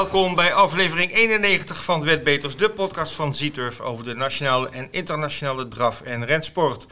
[0.00, 5.68] Welkom bij aflevering 91 van Wetbeters, de podcast van Zieturf over de nationale en internationale
[5.68, 6.86] draf- en rensport.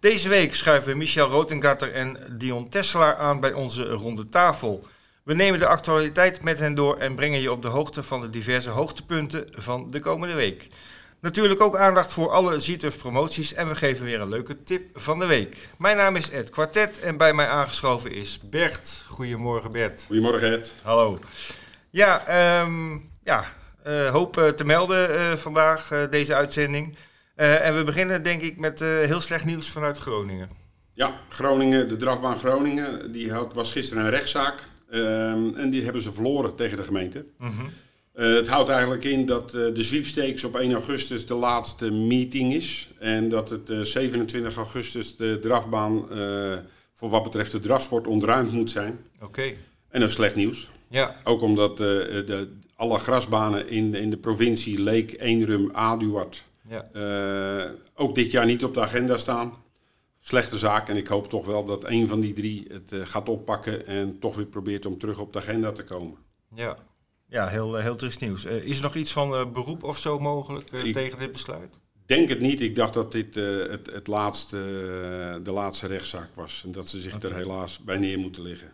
[0.00, 4.86] Deze week schuiven Michel Rotengatter en Dion Tesselaar aan bij onze ronde tafel.
[5.22, 8.30] We nemen de actualiteit met hen door en brengen je op de hoogte van de
[8.30, 10.66] diverse hoogtepunten van de komende week.
[11.20, 15.18] Natuurlijk ook aandacht voor alle Zieturf promoties en we geven weer een leuke tip van
[15.18, 15.56] de week.
[15.78, 19.04] Mijn naam is Ed Quartet en bij mij aangeschoven is Bert.
[19.08, 20.04] Goedemorgen Bert.
[20.06, 20.72] Goedemorgen Ed.
[20.82, 21.18] Hallo.
[21.92, 23.44] Ja, ehm, ja
[23.86, 26.96] uh, hoop uh, te melden uh, vandaag, deze uitzending.
[27.34, 30.50] en we beginnen denk ik met heel slecht nieuws vanuit Groningen.
[30.94, 34.60] Ja, Groningen, de drafbaan Groningen, die had, was gisteren een rechtszaak.
[34.90, 37.24] Um, en die hebben ze verloren tegen de gemeente.
[37.38, 37.70] -hmm.
[38.14, 42.90] het houdt eigenlijk in dat de sweepstakes op 1 augustus de laatste meeting is.
[42.98, 46.06] En dat het 27 augustus de drafbaan
[46.94, 49.00] voor wat betreft de drafsport ontruimd moet zijn.
[49.14, 49.24] Oké.
[49.24, 49.56] Okay.
[49.88, 50.70] En dat is slecht nieuws.
[50.92, 51.16] Ja.
[51.24, 56.88] Ook omdat uh, de, alle grasbanen in, in de provincie Leek, Eenrum, Aduard ja.
[56.92, 59.52] uh, ook dit jaar niet op de agenda staan.
[60.20, 63.28] Slechte zaak en ik hoop toch wel dat een van die drie het uh, gaat
[63.28, 66.18] oppakken en toch weer probeert om terug op de agenda te komen.
[66.54, 66.76] Ja,
[67.28, 68.44] ja heel, heel triest nieuws.
[68.44, 71.80] is er nog iets van beroep of zo mogelijk ik tegen dit besluit?
[72.06, 72.60] denk het niet.
[72.60, 74.56] Ik dacht dat dit het, het laatste,
[75.42, 77.30] de laatste rechtszaak was en dat ze zich okay.
[77.30, 78.72] er helaas bij neer moeten liggen.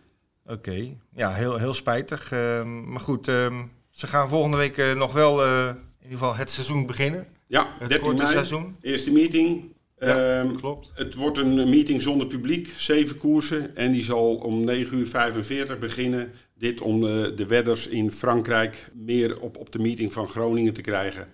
[0.49, 2.31] Oké, ja, heel, heel spijtig.
[2.31, 6.35] Uh, maar goed, uh, ze gaan volgende week uh, nog wel uh, in ieder geval
[6.35, 7.27] het seizoen beginnen.
[7.47, 8.75] Ja, het 13 mei, seizoen.
[8.81, 9.77] eerste meeting.
[9.99, 10.91] Ja, um, klopt.
[10.93, 13.75] Het wordt een meeting zonder publiek, zeven koersen.
[13.75, 16.31] En die zal om 9 uur 45 beginnen.
[16.57, 20.81] Dit om de, de wedders in Frankrijk meer op, op de meeting van Groningen te
[20.81, 21.27] krijgen.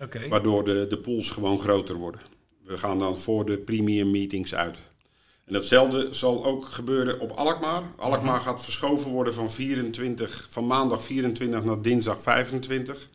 [0.00, 0.28] Okay.
[0.28, 2.20] Waardoor de, de pools gewoon groter worden.
[2.64, 4.78] We gaan dan voor de premium meetings uit.
[5.48, 7.82] En datzelfde zal ook gebeuren op Alkmaar.
[7.96, 13.08] Alkmaar gaat verschoven worden van, 24, van maandag 24 naar dinsdag 25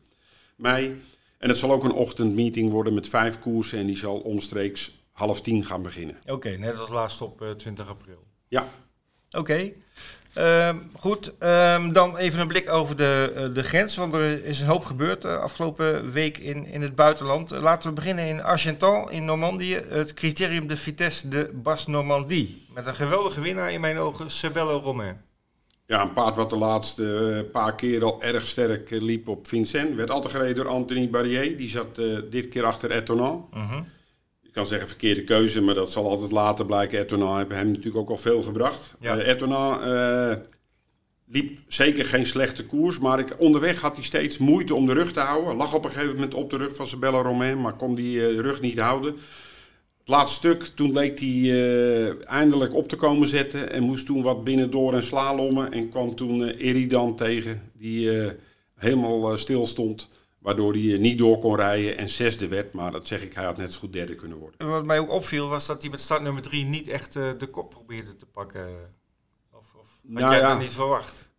[0.55, 1.01] mei.
[1.37, 5.41] En het zal ook een ochtendmeeting worden met vijf koersen en die zal omstreeks half
[5.41, 6.15] tien gaan beginnen.
[6.21, 8.23] Oké, okay, net als laatst op uh, 20 april.
[8.47, 8.67] Ja.
[9.29, 9.39] Oké.
[9.39, 9.82] Okay.
[10.37, 14.61] Uh, goed, uh, dan even een blik over de, uh, de grens, want er is
[14.61, 17.51] een hoop gebeurd de afgelopen week in, in het buitenland.
[17.51, 22.65] laten we beginnen in Argentan in Normandië, het criterium de Vitesse de Bas Normandie.
[22.73, 25.21] Met een geweldige winnaar in mijn ogen, Sebello Romain.
[25.85, 29.95] Ja, een paard wat de laatste paar keer al erg sterk liep op Vincent.
[29.95, 31.95] Werd altijd gereden door Anthony Barrier, die zat
[32.29, 33.47] dit keer achter Etonan.
[33.51, 33.79] -huh.
[34.53, 36.99] Ik kan zeggen verkeerde keuze, maar dat zal altijd later blijken.
[36.99, 38.95] Etonan heeft hem natuurlijk ook al veel gebracht.
[38.99, 39.17] Ja.
[39.17, 40.35] Uh, Etonan uh,
[41.27, 45.11] liep zeker geen slechte koers, maar ik, onderweg had hij steeds moeite om de rug
[45.11, 45.55] te houden.
[45.55, 48.39] Lag op een gegeven moment op de rug van Sabella Romain, maar kon die uh,
[48.39, 49.13] rug niet houden.
[49.99, 54.43] Het laatste stuk, toen leek hij eindelijk op te komen zetten en moest toen wat
[54.43, 55.71] binnendoor en slalommen.
[55.71, 58.31] En kwam toen Eridan tegen, die
[58.75, 60.09] helemaal stil stond.
[60.43, 62.73] Waardoor hij niet door kon rijden en zesde werd.
[62.73, 64.59] Maar dat zeg ik, hij had net zo goed derde kunnen worden.
[64.59, 67.31] En wat mij ook opviel was dat hij met start nummer drie niet echt uh,
[67.37, 68.67] de kop probeerde te pakken.
[69.51, 71.29] Of, of had nou jij ja, dat niet verwacht?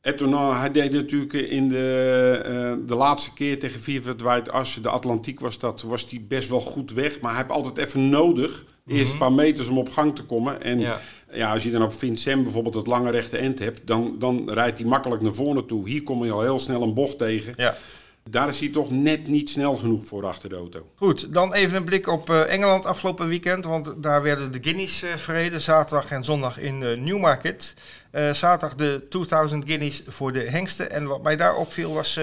[0.00, 4.88] Etonan, hij deed natuurlijk in de, uh, de laatste keer tegen Viva Dwight Assen, de
[4.88, 7.20] Atlantiek was dat, was hij best wel goed weg.
[7.20, 9.24] Maar hij heeft altijd even nodig, de eerste Mhm.
[9.24, 10.62] paar meters om op gang te komen.
[10.62, 11.00] En Ja.
[11.32, 14.78] ja, als je dan op Vincent bijvoorbeeld het lange rechte end hebt, dan, dan rijdt
[14.78, 15.88] hij makkelijk naar voren toe.
[15.88, 17.52] Hier kom je al heel snel een bocht tegen.
[17.56, 17.76] Ja.
[18.30, 20.86] Daar is hij toch net niet snel genoeg voor achter de auto.
[20.94, 23.64] Goed, dan even een blik op uh, Engeland afgelopen weekend.
[23.64, 27.74] Want daar werden de guineas uh, verreden, zaterdag en zondag in uh, Newmarket.
[28.12, 30.90] zaterdag de 2000 guineas voor de hengsten.
[30.90, 32.20] En wat mij daar opviel was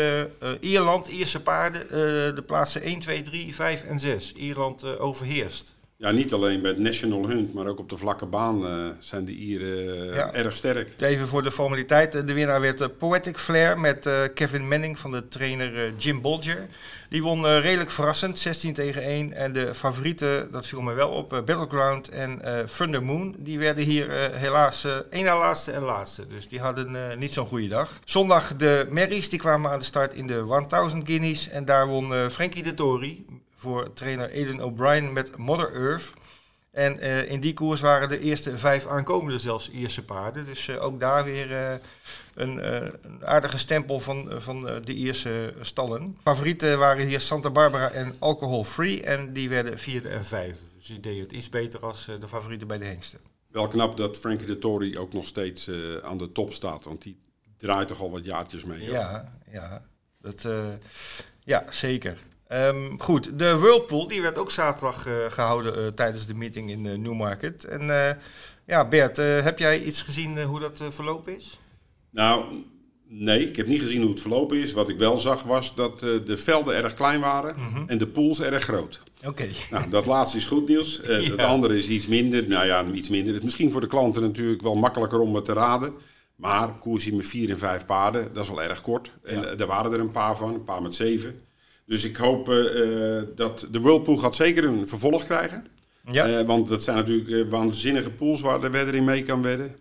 [0.59, 1.87] Ierland, Ierse paarden,
[2.35, 4.33] de plaatsen 1, 2, 3, 5 en 6.
[4.33, 5.75] Ierland overheerst.
[5.99, 9.25] Ja, niet alleen bij het National Hunt, maar ook op de vlakke baan uh, zijn
[9.25, 10.33] de Ieren Ja.
[10.33, 10.89] erg sterk.
[11.01, 12.27] Even voor de formaliteit.
[12.27, 16.67] De winnaar werd Poetic Flair met uh, Kevin Manning van de trainer uh, Jim Bolger.
[17.09, 19.33] Die won redelijk verrassend, 16 tegen 1.
[19.33, 22.41] En de favorieten, dat viel me wel op, Battleground en
[22.77, 23.35] Thunder Moon.
[23.37, 26.27] Die werden hier helaas één na laatste en laatste.
[26.27, 27.99] Dus die hadden niet zo'n goede dag.
[28.05, 31.49] Zondag de Merries, die kwamen aan de start in de 1000 Guineas.
[31.49, 33.25] En daar won Frankie de Tory
[33.57, 36.13] voor trainer Aidan O'Brien met Mother Earth.
[36.71, 40.45] En uh, in die koers waren de eerste vijf aankomende zelfs Ierse paarden.
[40.45, 41.73] Dus uh, ook daar weer uh,
[42.33, 46.17] een, een, aardige stempel van, van de Ierse stallen.
[46.23, 49.03] Favorieten waren hier Santa Barbara en Alcohol Free.
[49.03, 50.65] En die werden vierde en vijfde.
[50.75, 53.19] Dus die deden het iets beter als de favorieten bij de hengsten.
[53.47, 55.69] Wel knap dat Frankie de Tory ook nog steeds
[56.03, 56.83] aan de top staat.
[56.83, 57.19] Want die
[57.57, 58.83] draait toch al wat jaartjes mee.
[58.83, 59.81] Ja, ja,
[60.21, 60.47] dat,
[61.43, 62.17] ja zeker.
[62.53, 66.85] Um, goed, de Whirlpool die werd ook zaterdag uh, gehouden uh, tijdens de meeting in
[66.85, 67.63] uh, Newmarket.
[67.65, 68.17] En
[68.65, 71.59] ja, Bert, heb jij iets gezien hoe dat verlopen is?
[72.09, 72.43] Nou,
[73.09, 74.73] Nee, ik heb niet gezien hoe het verlopen is.
[74.73, 77.55] Wat ik wel zag was dat de velden erg klein waren
[77.87, 79.01] en de pools erg groot.
[79.25, 79.47] Oké.
[79.71, 81.01] Nou, dat laatste is goed nieuws.
[81.07, 81.13] Ja.
[81.19, 82.47] Het andere is iets minder.
[82.47, 83.43] Nou ja, iets minder.
[83.43, 85.93] Misschien voor de klanten natuurlijk wel makkelijker om het te raden.
[86.35, 89.11] Maar koersje met vier en vijf paarden, dat is wel erg kort.
[89.23, 89.45] En Ja.
[89.45, 91.41] eh, daar waren er een paar van, een paar met zeven.
[91.87, 95.67] Dus ik hoop eh, eh, dat de Whirlpool gaat zeker een vervolg krijgen.
[96.11, 96.25] Ja.
[96.25, 99.75] Eh, want dat zijn natuurlijk waanzinnige pools waar de wedder in mee kan wedden.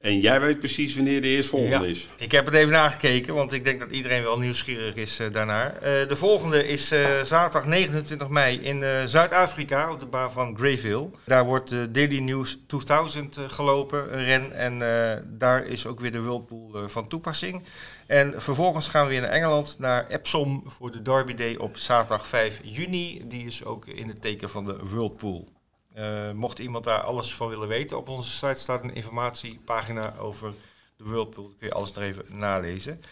[0.00, 1.90] En jij weet precies wanneer de eerstvolgende Ja.
[1.90, 2.08] is.
[2.16, 5.78] Ik heb het even nagekeken, want ik denk dat iedereen wel nieuwsgierig is daarnaar.
[6.08, 6.88] De volgende is
[7.22, 11.10] zaterdag 29 mei in Zuid-Afrika op de baan van Greyville.
[11.24, 14.52] Daar wordt de Daily News 2000 eh, gelopen, een ren.
[14.52, 14.78] En
[15.38, 17.62] daar is ook weer de Whirlpool van toepassing.
[18.06, 22.26] En vervolgens gaan we weer naar Engeland, naar Epsom voor de Derby Day op zaterdag
[22.26, 23.22] 5 juni.
[23.26, 25.48] Die is ook in het teken van de Whirlpool.
[25.94, 30.54] Eh, mocht iemand daar alles van willen weten, op onze site staat een informatiepagina over
[30.96, 31.44] de Whirlpool.
[31.44, 33.02] Dan kun je alles nog even nalezen.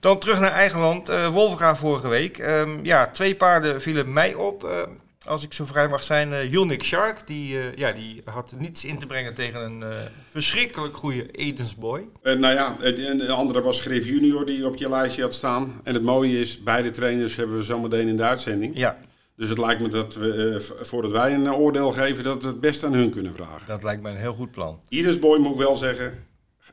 [0.00, 1.08] Dan terug naar eigen land.
[1.08, 2.38] Wolfga vorige week.
[2.38, 4.64] Ehm, ja, twee paarden vielen mij op.
[4.64, 4.82] eh,
[5.26, 6.52] als ik zo vrij mag zijn.
[6.52, 7.26] Unique Shark.
[7.26, 12.08] Die, eh, ja, die had niets in te brengen tegen een eh, verschrikkelijk goede Edensboy.
[12.22, 15.80] Eh, nou ja, de andere was Griff Junior die op je lijstje had staan.
[15.84, 18.76] En het mooie is, beide trainers hebben we zometeen in de uitzending.
[18.76, 18.98] Ja,
[19.36, 22.84] Dus het lijkt me dat we, voordat wij een oordeel geven, dat we het best
[22.84, 23.66] aan hun kunnen vragen.
[23.66, 24.80] dat lijkt me een heel goed plan.
[24.88, 26.26] Idris Boy moet ik wel zeggen,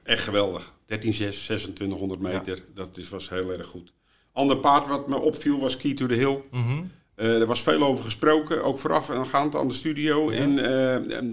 [0.04, 0.74] echt geweldig.
[0.86, 3.94] 13-6, 2600 meter, dat is, was heel erg goed.
[4.34, 6.44] Ander paard wat me opviel was Key to the Hill.
[6.52, 6.84] Mhm.
[7.26, 10.32] Er was veel over gesproken, ook vooraf en gaand aan de studio.
[10.32, 10.38] Ja.
[10.38, 10.60] En,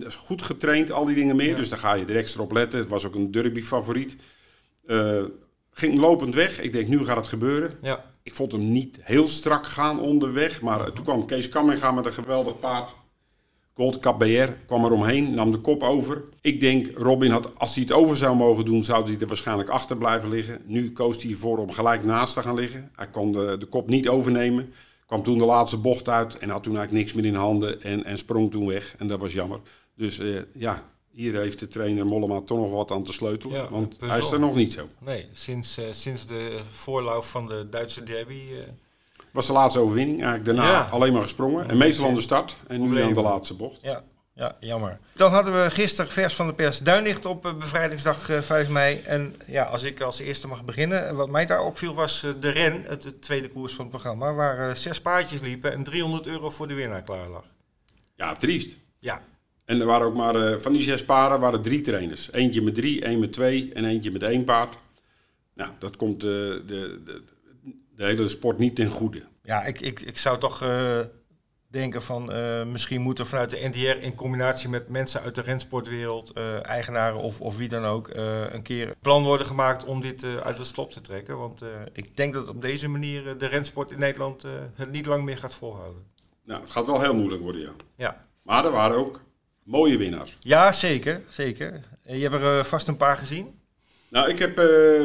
[0.03, 1.49] eh, goed getraind, al die dingen meer.
[1.49, 1.57] Ja.
[1.57, 2.79] Dus daar ga je er extra op letten.
[2.79, 4.17] Het was ook een derby favoriet.
[4.87, 5.23] Eh,
[5.71, 6.61] ging lopend weg.
[6.61, 7.71] Ik denk, nu gaat het gebeuren.
[7.83, 10.61] Ja, Ik vond hem niet heel strak gaan onderweg.
[10.63, 12.95] Maar eh, toen kwam Kees Kamminga met een geweldig paard.
[13.75, 16.25] Gold Cup BR kwam er omheen, nam de kop over.
[16.41, 19.69] Ik denk, Robin had, als hij het over zou mogen doen, zou hij er waarschijnlijk
[19.69, 20.61] achter blijven liggen.
[20.67, 22.91] Nu koos hij ervoor om gelijk naast te gaan liggen.
[22.95, 24.73] Hij kon de, de kop niet overnemen.
[25.07, 27.83] Kwam toen de laatste bocht uit en had toen eigenlijk niks meer in handen.
[27.83, 28.95] En, en sprong toen weg.
[28.99, 29.61] En dat was jammer.
[29.97, 33.57] Dus eh, ja, hier heeft de trainer Mollema toch nog wat aan te sleutelen.
[33.57, 34.89] Ja, want hij is er nog niet zo.
[34.99, 38.41] nee, sinds, eh, sinds de voorlauf van de Duitse derby.
[38.53, 38.59] eh,
[39.33, 40.23] was de laatste overwinning.
[40.23, 40.89] Eigenlijk daarna Ja.
[40.91, 41.69] alleen maar gesprongen.
[41.69, 42.57] En meestal aan de start.
[42.67, 43.79] En nu aan de laatste bocht.
[43.83, 44.05] Ja,
[44.35, 44.99] ja, jammer.
[45.13, 49.01] Dan hadden we gisteren vers van de pers Duinlicht op eh, bevrijdingsdag eh, 5 mei.
[49.05, 51.09] En ja, als ik als eerste mag beginnen.
[51.09, 53.91] eh, Wat mij daar opviel was eh, de ren, het, het tweede koers van het
[53.91, 54.35] programma.
[54.35, 57.45] Waar eh, zes paardjes liepen en 300 euro voor de winnaar klaar lag.
[58.17, 58.77] Ja, triest.
[58.99, 59.23] Ja,
[59.65, 62.33] En er waren ook maar, eh, van die zes paarden waren drie trainers.
[62.33, 64.75] Eentje met drie, één met twee en eentje met één paard.
[65.55, 66.63] Nou, dat komt eh, de,
[67.05, 67.23] de,
[67.97, 69.23] de hele sport niet ten goede.
[69.43, 71.01] ja ik, ik, ik zou toch eh,
[71.75, 75.41] denken van eh, misschien moet er vanuit de NDR in combinatie met mensen uit de
[75.41, 79.85] rensportwereld, eh, eigenaren of, of wie dan ook, eh, een keer een plan worden gemaakt
[79.85, 81.39] om dit uit de slop te trekken.
[81.39, 85.39] Want ik denk dat op deze manier de rensport in Nederland het niet lang meer
[85.39, 86.03] gaat volhouden.
[86.45, 87.73] Nou, het gaat wel heel moeilijk worden, ja.
[87.97, 88.27] Ja.
[88.43, 89.21] Maar er waren ook
[89.63, 90.37] mooie winnaars.
[90.41, 91.23] Ja, zeker.
[91.29, 91.81] zeker.
[92.03, 93.59] Je hebt er vast een paar gezien.
[94.09, 94.55] Nou, ik heb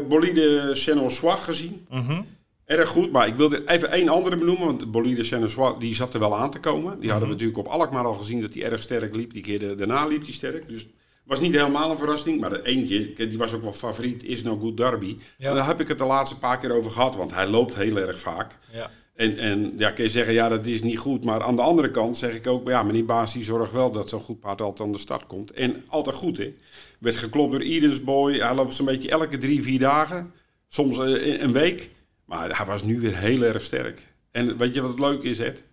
[0.07, 1.85] Bolide Chenois gezien.
[1.89, 2.21] Mhm.
[2.69, 4.65] Erg goed, maar ik wilde even één andere benoemen.
[4.65, 6.99] Want Bolide Chenois, die zat er wel aan te komen.
[6.99, 9.33] Die hadden we natuurlijk op Alkmaar al gezien dat hij erg sterk liep.
[9.33, 10.69] Die keer daarna liep hij sterk.
[10.69, 10.91] Dus het
[11.25, 12.41] was niet helemaal een verrassing.
[12.41, 15.17] Maar de eentje, die was ook wel favoriet, is No Good Derby.
[15.37, 15.49] Ja.
[15.49, 17.15] En daar heb ik het de laatste paar keer over gehad.
[17.15, 18.57] Want hij loopt heel erg vaak.
[18.71, 18.89] Ja.
[19.15, 21.23] En, en ja, kun je zeggen, ja, dat is niet goed.
[21.23, 24.09] Maar aan de andere kant zeg ik ook, ja, meneer Baas, die zorgt wel dat
[24.09, 25.51] zo'n goed paard altijd aan de start komt.
[25.51, 26.53] En altijd goed, hè.
[26.99, 28.33] Werd geklopt door Edens Boy.
[28.33, 30.31] Hij loopt zo'n beetje elke drie, vier dagen.
[30.67, 31.89] Soms eh, een week.
[32.29, 34.01] Maar hij was nu weer heel erg sterk.
[34.31, 35.63] En weet je wat het leuke is, Ed?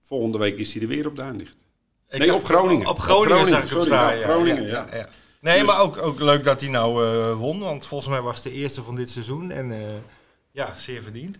[0.00, 1.56] Volgende week is hij er weer op Duinlicht.
[2.10, 2.86] Nee, dacht- op Groningen.
[2.86, 4.18] Op Groningen, Op Groningen, sorry, staan.
[4.18, 5.08] ja, Groningen, ja.
[5.40, 7.58] Nee, Dus- maar ook, ook leuk dat hij nou eh, won.
[7.58, 9.50] Want volgens mij was het de eerste van dit seizoen.
[9.50, 9.94] En eh,
[10.50, 11.38] ja, zeer verdiend.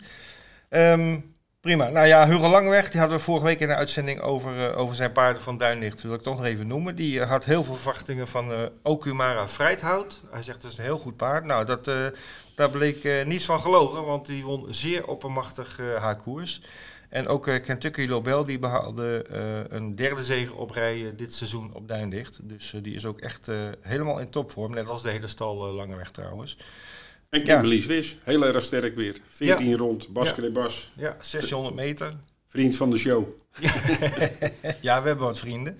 [0.68, 1.18] Ehm,
[1.60, 1.88] prima.
[1.88, 4.94] Nou ja, Hugo Langweg, die hadden we vorige week in de uitzending over, eh, over
[4.94, 6.02] zijn paarden van Duinlicht.
[6.02, 6.94] Wil ik toch nog even noemen.
[6.94, 10.20] Die eh, had heel veel verwachtingen van eh Okumara Vrijthout.
[10.30, 11.44] Hij zegt dat is een heel goed paard.
[11.44, 12.06] Nou, dat, eh,
[12.54, 16.60] daar bleek niets van gelogen, want die won zeer oppermachtig haar koers.
[17.08, 21.88] En ook Kentucky Lobel die behaalde eh, een derde zege op rij dit seizoen op
[21.88, 22.38] Duinlicht.
[22.42, 23.48] Dus die is ook echt
[23.80, 24.74] helemaal in topvorm.
[24.74, 26.56] Net als de hele stal Langeweg trouwens.
[27.30, 29.16] En Kimberly Swiss, heel erg sterk weer.
[29.28, 30.50] 14 rond, Bas Ja.
[30.50, 32.10] Bas, Ja, 600 meter.
[32.48, 33.24] vriend van de show.
[34.80, 35.78] Ja, we hebben wat vrienden.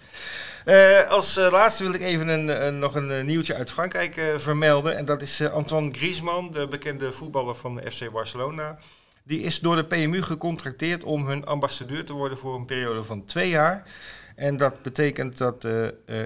[0.64, 4.35] Eh, als eh, laatste wil ik even een, een- nog een eh, nieuwtje uit Frankrijk
[4.37, 4.97] vermelden.
[4.97, 8.78] En dat is Antoine Griezmann, de bekende voetballer van de FC Barcelona.
[9.25, 13.25] Die is door de PMU gecontracteerd om hun ambassadeur te worden voor een periode van
[13.25, 13.85] twee jaar.
[14.37, 15.66] En dat betekent dat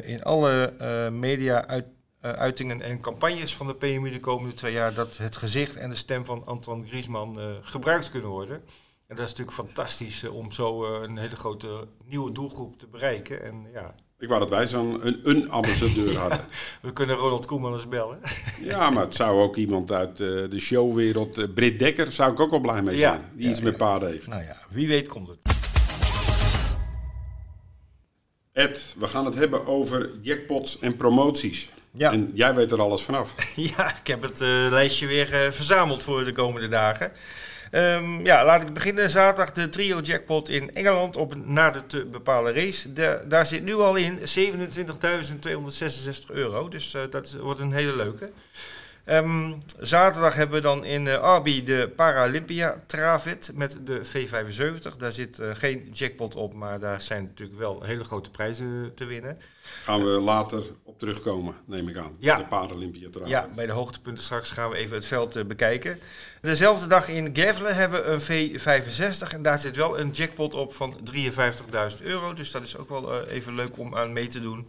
[0.04, 0.73] in alle
[1.12, 1.85] media uit,
[2.33, 5.97] uitingen en campagnes van de PMU de komende twee jaar, dat het gezicht en de
[5.97, 8.62] stem van Antoine Griezmann gebruikt kunnen worden.
[9.07, 13.43] En dat is natuurlijk fantastisch om zo een hele grote nieuwe doelgroep te bereiken.
[13.45, 16.40] En ja, ik wou dat wij zo'n een, een ambassadeur hadden.
[16.83, 18.21] we kunnen Ronald Koeman eens bellen.
[18.61, 22.61] ja, maar het zou ook iemand uit de showwereld, Britt Dekker, zou ik ook wel
[22.61, 23.23] blij mee zijn.
[23.37, 24.26] die iets met paarden heeft.
[24.26, 25.38] Nou ja, wie weet komt het.
[28.52, 31.71] Ed, we gaan het hebben over jackpots en promoties.
[31.97, 32.13] Ja.
[32.13, 33.35] En jij weet er alles vanaf.
[33.77, 37.13] ja, ik heb het uh, lijstje weer verzameld voor de komende dagen.
[37.73, 39.11] Um, ja, laat ik beginnen.
[39.11, 42.93] Zaterdag de trio jackpot in Engeland op een nader te bepalen race.
[42.93, 44.25] De, daar zit nu al in 27.266
[46.27, 46.69] euro.
[46.69, 48.31] Dus uh, dat wordt een hele leuke.
[49.07, 54.97] Um, zaterdag hebben we dan in uh, Arby de Paralympia Travit met de V75.
[54.99, 59.05] Daar zit uh, geen jackpot op, maar daar zijn natuurlijk wel hele grote prijzen te
[59.05, 59.39] winnen.
[59.83, 62.17] Gaan we later op terugkomen, neem ik aan.
[62.19, 62.37] Ja.
[62.37, 63.31] De Paralympia Travit.
[63.31, 65.99] Ja, bij de hoogtepunten straks gaan we even het veld uh, bekijken.
[66.41, 70.75] Dezelfde dag in Gevelen hebben we een V65 en daar zit wel een jackpot op
[70.75, 72.33] van 53.000 euro.
[72.33, 74.69] Dus dat is ook wel even leuk om aan mee te doen.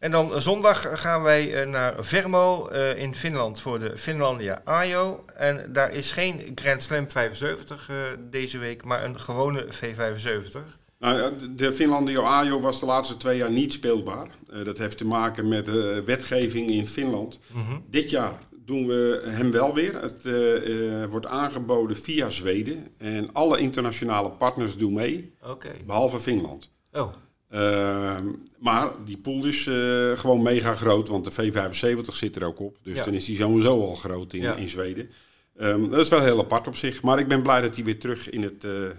[0.00, 5.24] En dan zondag gaan wij eh, naar Vermo uh, in Finland voor de Finlandia Ajo.
[5.36, 7.96] En daar is geen Grand Slam 75 uh,
[8.30, 10.58] deze week, maar een gewone V75.
[10.98, 14.28] Nou, de Finlandia Ajo was de laatste twee jaar niet speelbaar.
[14.64, 17.38] Dat heeft te maken met de wetgeving in Finland.
[17.52, 17.84] Mm -hmm.
[17.90, 20.02] Dit jaar doen we hem wel weer.
[20.02, 22.88] Het wordt aangeboden via Zweden.
[22.98, 25.76] En alle internationale partners doen mee, okay.
[25.86, 26.72] behalve Finland.
[26.92, 27.12] Oh.
[27.50, 28.18] Uh,
[28.58, 32.76] maar die pool is uh, gewoon mega groot, want de V75 zit er ook op.
[32.82, 33.04] Dus ja.
[33.04, 34.54] dan is die sowieso al groot in, ja.
[34.54, 35.10] in Zweden.
[35.56, 37.02] Um, dat is wel heel apart op zich.
[37.02, 38.90] Maar ik ben blij dat hij weer terug in het, uh,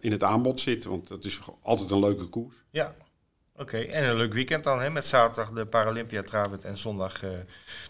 [0.00, 0.84] in het aanbod zit.
[0.84, 2.54] Want dat is altijd een leuke koers.
[2.70, 2.94] Ja,
[3.58, 4.90] Oké, okay, en een leuk weekend dan, hè?
[4.90, 7.30] met zaterdag de Paralympia Travert en zondag uh,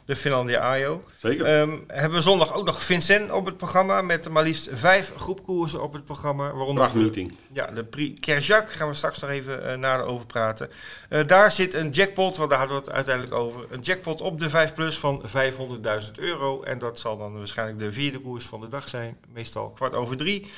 [0.05, 1.05] de Finlandia Ajo.
[1.17, 1.61] Zeker.
[1.61, 5.83] Um, hebben we zondag ook nog Vincent op het programma met maar liefst vijf groepkoersen
[5.83, 6.53] op het programma.
[6.53, 7.35] Waaronder Prachtmeeting.
[7.53, 10.71] Ja, de Prix Kerjak gaan we straks nog even uh, nader over praten.
[11.11, 13.67] Uh, daar zit een jackpot, want daar hadden we het uiteindelijk over.
[13.71, 16.63] Een jackpot op de 5 plus van 500.000 euro.
[16.63, 20.17] En dat zal dan waarschijnlijk de vierde koers van de dag zijn, meestal kwart over
[20.17, 20.51] drie.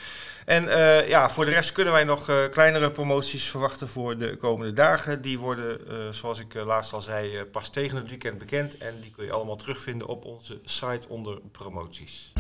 [0.51, 4.37] En uh, ja, voor de rest kunnen wij nog uh, kleinere promoties verwachten voor de
[4.37, 5.23] komende dagen.
[5.23, 8.79] Die worden, uh, zoals ik laatst al zei, pas tegen het weekend bekend.
[8.79, 12.33] En die kun je allemaal terugvinden op onze site onder promoties.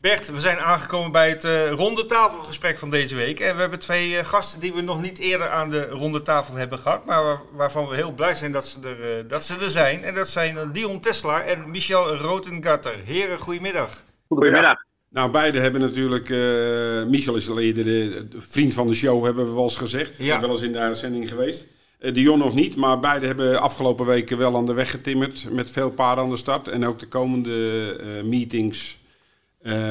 [0.00, 3.40] Bert, we zijn aangekomen bij het uh, ronde tafelgesprek van deze week.
[3.40, 6.78] En we hebben twee gasten die we nog niet eerder aan de ronde tafel hebben
[6.78, 7.04] gehad.
[7.04, 10.04] Maar waar, waarvan we heel blij zijn dat ze, er, dat ze er zijn.
[10.04, 12.98] En dat zijn Dion Tesla en Michel Rotengatter.
[13.04, 13.90] Heren, goedemiddag.
[14.28, 14.90] Goedemiddag.
[15.12, 16.28] Nou, beide hebben natuurlijk.
[16.28, 20.18] Uh, Michel is al eerder de, vriend van de show, hebben we wel eens gezegd.
[20.18, 20.40] Ja.
[20.40, 21.66] Wel eens in de uitzending geweest.
[22.00, 25.48] Uh, Dion nog niet, maar beide hebben afgelopen weken wel aan de weg getimmerd.
[25.50, 26.68] Met veel paarden aan de start.
[26.68, 28.98] En ook de komende uh, meetings.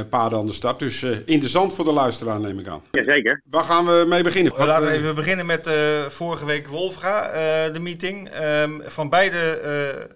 [0.10, 0.80] Paarden aan de start.
[0.80, 2.82] Dus interessant voor de luisteraar, neem ik aan.
[2.92, 3.42] Jazeker.
[3.50, 4.56] Waar gaan we mee beginnen?
[4.56, 5.70] We laten even beginnen met
[6.08, 7.32] vorige week Wolfga,
[7.70, 8.30] de meeting.
[8.64, 9.40] Um, van beide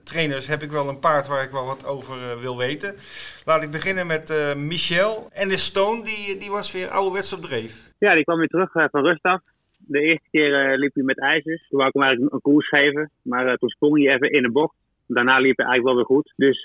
[0.04, 2.96] trainers heb ik wel een paard waar ik wel wat over wil weten.
[3.46, 5.28] Laat ik beginnen met uh, Michel.
[5.32, 7.92] En de Stone, die, die was weer ouderwets op dreef.
[8.00, 9.42] Ja, die kwam weer terug uh, van rust af.
[9.78, 11.68] De eerste keer uh, liep hij met ijzers.
[11.70, 13.12] Toen wou ik hem eigenlijk een koers geven.
[13.22, 14.76] Maar toen sprong hij even in de bocht.
[15.08, 16.34] Daarna liep hij eigenlijk wel weer goed.
[16.36, 16.62] Dus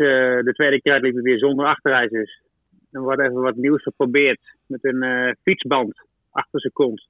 [0.46, 2.40] de tweede keer liep hij weer zonder achterijzers.
[2.90, 4.40] We hadden even wat nieuws geprobeerd.
[4.66, 7.08] Met een fietsband achter zijn kont.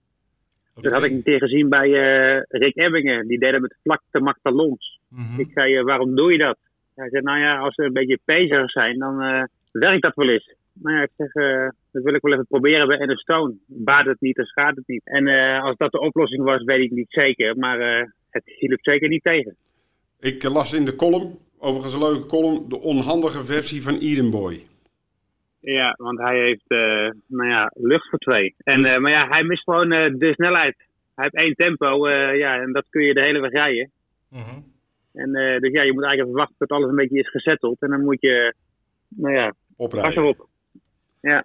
[0.74, 0.82] Okay.
[0.82, 1.88] Dat had ik een keer gezien bij
[2.48, 3.26] Rick Ebbingen.
[3.26, 5.00] Die deed dat met vlakte magtalons.
[5.08, 5.40] Mm -hmm.
[5.40, 6.58] Ik zei, waarom doe je dat?
[6.94, 10.28] Hij zei, nou ja, als we een beetje pezerig zijn, dan uh, werkt dat wel
[10.28, 10.54] eens.
[10.72, 11.32] Nou ja, ik zeg,
[11.90, 13.54] dat wil ik wel even proberen bij Ennis Stone.
[13.66, 15.02] Baat het niet, dan schaadt het niet.
[15.04, 15.28] En
[15.62, 17.56] als dat de oplossing was, weet ik niet zeker.
[17.56, 17.78] Maar
[18.30, 19.56] het hielp zeker niet tegen.
[20.20, 24.62] Ik las in de column, overigens een leuke column, de onhandige versie van Edenboy.
[25.60, 26.68] Ja, want hij heeft,
[27.26, 28.54] nou ja, lucht voor twee.
[28.58, 28.98] En, dus...
[28.98, 30.76] maar ja, hij mist gewoon de snelheid.
[31.14, 33.90] Hij heeft één tempo, ja, en dat kun je de hele weg rijden.
[34.28, 34.64] -hmm.
[35.12, 37.80] En dus ja, je moet eigenlijk even wachten tot alles een beetje is gezetteld.
[37.80, 38.54] En dan moet je,
[39.08, 40.22] nou ja, oprijden.
[40.22, 40.48] erop.
[41.20, 41.44] Ja.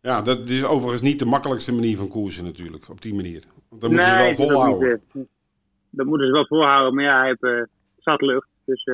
[0.00, 3.44] Ja, dat is overigens niet de makkelijkste manier van koersen natuurlijk, op die manier.
[3.68, 5.00] Want dan moeten nee, ze wel volhouden.
[5.12, 5.26] Dat,
[5.90, 8.48] dat moeten ze wel volhouden, maar ja, hij heeft zat lucht.
[8.64, 8.84] Dus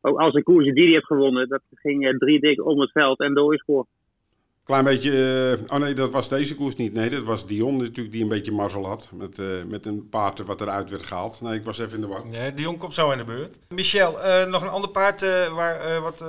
[0.00, 2.90] ook als de koersen die hij heeft gewonnen, dat ging uh, drie dik om het
[2.90, 3.86] veld en door is voor.
[4.64, 5.10] Klein beetje,
[5.58, 6.92] uh, oh nee, dat was deze koers niet.
[6.92, 9.10] Nee, dat was Dion natuurlijk die een beetje mazzel had.
[9.14, 11.40] Met, uh, met een paard wat eruit werd gehaald.
[11.40, 12.26] Nee, ik was even in de war.
[12.26, 13.60] Nee, Dion komt zo in de beurt.
[13.68, 15.20] Michel, uh, nog een ander paard
[15.54, 16.24] waar wat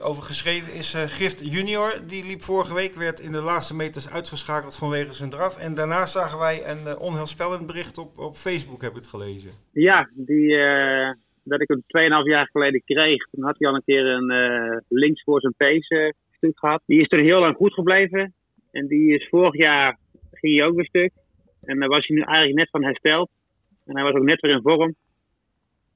[0.00, 0.94] over geschreven is.
[0.94, 5.58] Gift Junior, die liep vorige week, werd in de laatste meters uitgeschakeld vanwege zijn draf.
[5.58, 9.50] En daarna zagen wij een onheilspellend bericht op, op Facebook, heb ik het gelezen.
[9.72, 10.56] Ja, die
[11.44, 11.82] dat ik hem
[12.22, 13.28] 2,5 jaar geleden kreeg.
[13.30, 16.82] Toen had hij al een keer een uh, links voor zijn pace stuk gehad.
[16.86, 18.34] Die is er heel lang goed gebleven.
[18.70, 19.98] En die is vorig jaar
[20.32, 21.12] ging hij ook weer stuk.
[21.64, 23.30] En daar was hij nu eigenlijk net van hersteld.
[23.86, 24.94] En hij was ook net weer in vorm.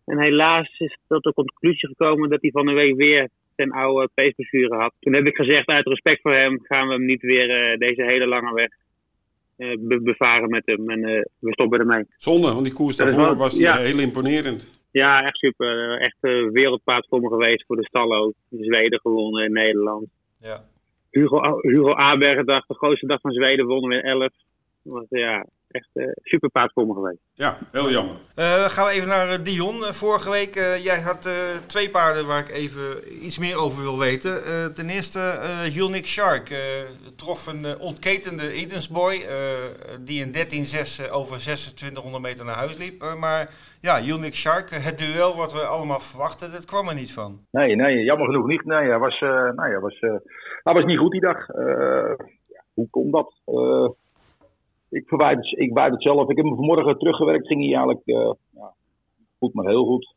[0.04, 4.08] En helaas is tot de conclusie gekomen dat hij van de week weer zijn oude
[4.14, 4.92] peesblessure had.
[5.00, 8.02] Toen heb ik gezegd, uit respect voor hem, gaan we hem niet weer uh, deze
[8.02, 8.68] hele lange weg
[9.56, 10.90] uh, bevaren met hem.
[10.90, 12.04] En uh, we stoppen ermee.
[12.16, 13.76] Zonde, want die koers daarvoor wel, was ja.
[13.76, 14.75] heel imponerend.
[14.96, 16.00] Ja, echt super.
[16.00, 18.32] Echt uh, wereldpaard voor me geweest voor de stallo.
[18.50, 20.06] Zweden gewonnen in Nederland.
[20.40, 20.64] Ja.
[21.10, 24.28] Hugo, Hugo Abergen dacht, de grootste dag van Zweden, wonnen we 11.
[24.82, 25.46] Was, ja,
[25.76, 27.22] echt uh, super paard voor me geweest.
[27.32, 28.14] Ja, heel jammer.
[28.36, 29.74] Uh, gaan we even naar uh, Dion.
[30.02, 30.54] vorige week,
[30.88, 31.28] jij had
[31.66, 32.84] twee paarden waar ik even
[33.26, 34.34] iets meer over wil weten.
[34.74, 35.20] ten eerste,
[35.76, 36.46] Unique Shark
[37.16, 39.14] trof een ontketende Edensboy
[40.00, 43.16] die in 13-6 over 2600 meter naar huis liep.
[43.18, 47.40] maar ja, Unique Shark, het duel wat we allemaal verwachten, dat kwam er niet van.
[47.50, 48.64] Nee, nee, jammer genoeg niet.
[48.64, 49.98] Nee, hij was, nou, hij was,
[50.62, 51.46] hij was niet goed die dag.
[52.74, 53.30] hoe komt dat?
[54.88, 56.28] Ik verwijt het, ik het zelf.
[56.28, 57.46] Ik heb hem vanmorgen teruggewerkt.
[57.46, 58.72] Ging hij eigenlijk uh, ja,
[59.38, 60.14] goed, maar heel goed.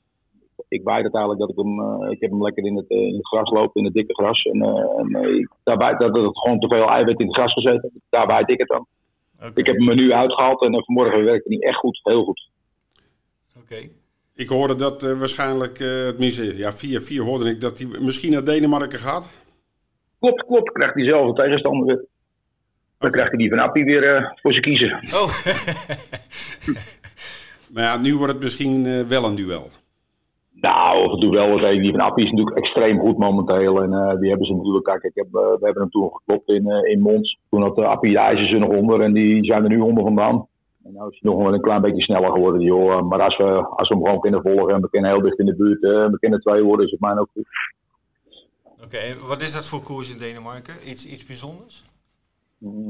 [0.67, 1.79] Ik wijd het eigenlijk dat ik hem.
[1.79, 4.13] Uh, ik heb hem lekker in het, uh, in het gras lopen, in het dikke
[4.13, 4.43] gras.
[4.43, 4.61] En,
[4.97, 7.91] en ik, daarbij dat het gewoon te veel eiwit in het gras gezeten.
[8.09, 8.85] Daar wijd ik het dan.
[9.35, 9.51] Okay.
[9.53, 12.49] Ik heb hem er nu uitgehaald en vanmorgen werkte hij echt goed, heel goed.
[13.55, 13.73] Oké.
[13.73, 13.91] Okay.
[14.35, 19.31] Ik hoorde dat waarschijnlijk, tenminste, ja, 4-4 hoorde ik dat hij misschien naar Denemarken gaat.
[20.19, 20.71] Klopt, klopt.
[20.71, 22.05] Krijgt hij zelf een tegenstander weer.
[22.99, 24.91] Dan krijgt hij die van Appie weer uh, voor zijn kiezen.
[25.21, 25.29] Oh.
[27.73, 29.67] maar ja, nu wordt het misschien uh, wel een duel.
[30.53, 33.81] Nou, of het duel wordt die van Appie is natuurlijk extreem goed momenteel.
[33.81, 36.67] En uh, die hebben ze natuurlijk, kijk, ik heb, we hebben hem toen geklopt in,
[36.85, 37.37] in Mons.
[37.49, 40.47] Toen had Appie de ijzers er nog onder en die zijn er nu onder vandaan.
[40.83, 43.07] En nu is hij nog wel een klein beetje sneller geworden, joh.
[43.09, 45.45] Maar als we, als we hem gewoon kunnen volgen en we kunnen heel dicht in
[45.45, 47.47] de buurt, we kunnen twee worden, is het mij ook goed.
[48.73, 50.73] Oké, okay, wat is dat voor koers in Denemarken?
[50.85, 51.88] Iets, iets bijzonders?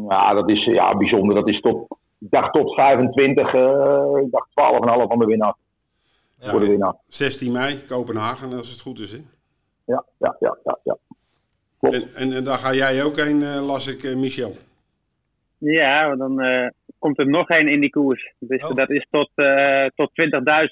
[0.07, 1.35] Ja, dat is ja, bijzonder.
[1.35, 1.87] Dat is tot,
[2.19, 5.55] ik dacht tot 25, uh, ik dacht 12,5 van de winnaar.
[6.39, 6.95] Ja, voor de winnaar.
[7.07, 9.11] 16 mei, Kopenhagen, als het goed is.
[9.11, 9.19] Hè?
[9.85, 10.79] Ja, ja, ja, ja.
[10.83, 10.97] ja.
[11.79, 14.51] En, en, en, daar ga jij ook heen, uh, las ik, uh, Michel.
[15.57, 18.33] Ja, dan uh, komt er nog één in die koers.
[18.39, 18.75] Dus oh.
[18.75, 19.29] dat is tot,
[19.95, 20.11] tot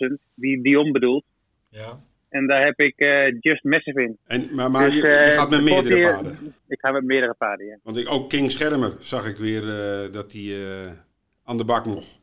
[0.09, 1.23] 20.000, die Dion bedoelt.
[1.69, 1.99] Ja.
[2.29, 4.17] En daar heb ik uh, Just Massive in.
[4.27, 6.55] En, maar maar dus, je, je, gaat met meerdere hier, paarden?
[6.67, 7.77] Ik ga met meerdere paarden, ja.
[7.83, 10.55] Want ik, ook King Schermer zag ik weer uh, dat hij
[11.43, 12.19] aan de bak mocht.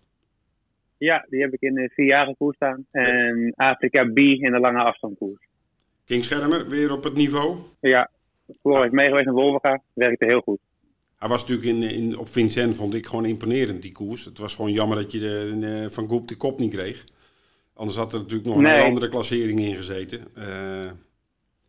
[0.99, 2.87] Ja, die heb ik in de vierjarige koers staan.
[2.91, 5.49] En Afrika B in de lange afstandkoers.
[6.05, 7.59] King Schermer, weer op het niveau?
[7.81, 8.11] Ja,
[8.61, 8.85] Floor ah.
[8.85, 9.83] is meegeweest naar Wolverga.
[9.93, 10.59] Werkte heel goed.
[11.17, 14.25] Hij was natuurlijk in, in, op Vincent, vond ik gewoon imponerend, die koers.
[14.25, 17.05] Het was gewoon jammer dat je de, de, van Goep de kop niet kreeg.
[17.75, 20.21] Anders had er natuurlijk nog een andere klassering in gezeten.
[20.37, 20.91] Uh,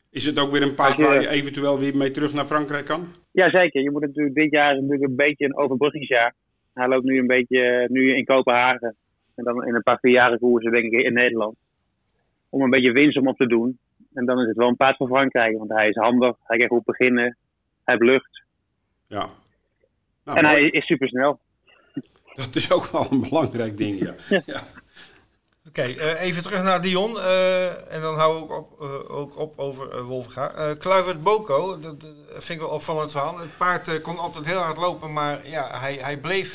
[0.09, 3.07] is het ook weer een paard waar je eventueel weer mee terug naar Frankrijk kan?
[3.31, 3.81] Jazeker.
[3.81, 6.33] Je moet natuurlijk dit jaar natuurlijk een beetje een overbruggingsjaar.
[6.73, 8.95] Hij loopt nu een beetje nu in Kopenhagen.
[9.35, 11.55] En dan in een paar vierjarige koersen denk ik in Nederland.
[12.49, 13.79] Om een beetje winst om op te doen.
[14.13, 15.57] En dan is het wel een paard voor Frankrijk.
[15.57, 16.35] Want hij is handig.
[16.43, 17.37] Hij kan goed beginnen.
[17.83, 18.43] Hij heeft lucht.
[19.07, 19.29] Ja.
[20.23, 21.39] Nou, en hij is super snel.
[22.33, 24.13] Dat is ook wel een belangrijk ding, ja.
[24.45, 24.61] ja.
[25.77, 27.13] Oké, uh, even terug naar Dion.
[27.15, 30.45] Uh, en dan hou ik op, uh, ook op over Wolfga.
[30.83, 31.97] Kluivert Boko, dat
[32.45, 33.37] vind ik wel opvallend verhaal.
[33.45, 36.49] Het paard kon altijd heel hard lopen, maar ja, hij, hij bleef,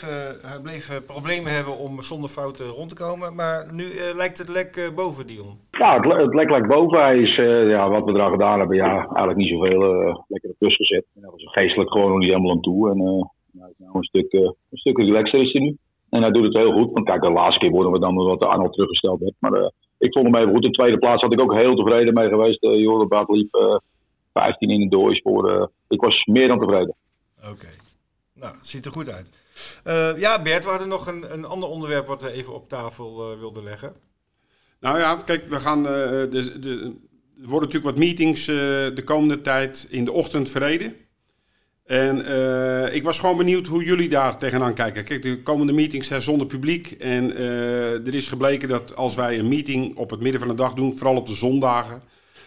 [0.50, 3.34] hij bleef problemen hebben om zonder fouten rond te komen.
[3.34, 3.84] Maar nu
[4.22, 5.54] lijkt het lek boven Dion.
[5.70, 6.98] Ja, het, het lek lijkt boven.
[7.08, 7.34] Hij is,
[7.76, 9.82] ja, wat we eraan gedaan hebben, ja, eigenlijk niet zoveel
[10.28, 11.04] lekker ertussen gezet.
[11.14, 12.90] En dat was geestelijk gewoon nog niet helemaal aan toe.
[12.90, 15.76] En nou, nou een stuk, een stuk relaxer is hij nu.
[16.10, 16.92] En hij doet het heel goed.
[16.92, 19.36] Want kijk, de laatste keer worden we dan wat Arnold teruggesteld heeft.
[19.38, 19.68] Maar uh,
[19.98, 20.62] ik vond hem even goed.
[20.62, 22.62] De tweede plaats had ik ook heel tevreden mee geweest.
[22.62, 23.76] Uh, Jordabaat liep uh,
[24.32, 25.70] 15 in een doorspoor.
[25.88, 26.94] ik was meer dan tevreden.
[27.38, 27.50] Oké.
[27.50, 27.74] Okay.
[28.34, 29.30] Nou, ziet er goed uit.
[29.86, 33.38] Uh, ja, Bert, we hadden nog een, een ander onderwerp wat we even op tafel
[33.38, 33.92] wilden leggen.
[34.80, 35.82] Nou ja, kijk, we gaan.
[35.82, 36.94] de, de,
[37.42, 40.94] er worden natuurlijk wat meetings de komende tijd in de ochtend verreden.
[41.90, 45.04] En uh, ik was gewoon benieuwd hoe jullie daar tegenaan kijken.
[45.04, 46.90] Kijk, de komende meetings zijn zonder publiek.
[46.90, 50.54] En uh, er is gebleken dat als wij een meeting op het midden van de
[50.54, 52.02] dag doen, vooral op de zondagen,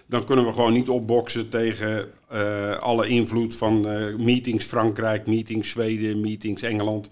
[0.05, 3.81] dan kunnen we gewoon niet opboksen tegen uh, alle invloed van
[4.23, 7.09] meetings Frankrijk, meetings Zweden, meetings Engeland.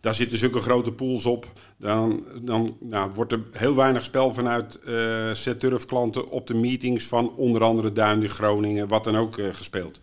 [0.00, 1.52] Daar zitten zulke grote pools op.
[1.78, 7.34] Dan, dan nou, wordt er heel weinig spel vanuit uh, klanten op de meetings van
[7.36, 10.00] onder andere Duinen, Groningen, wat dan ook gespeeld.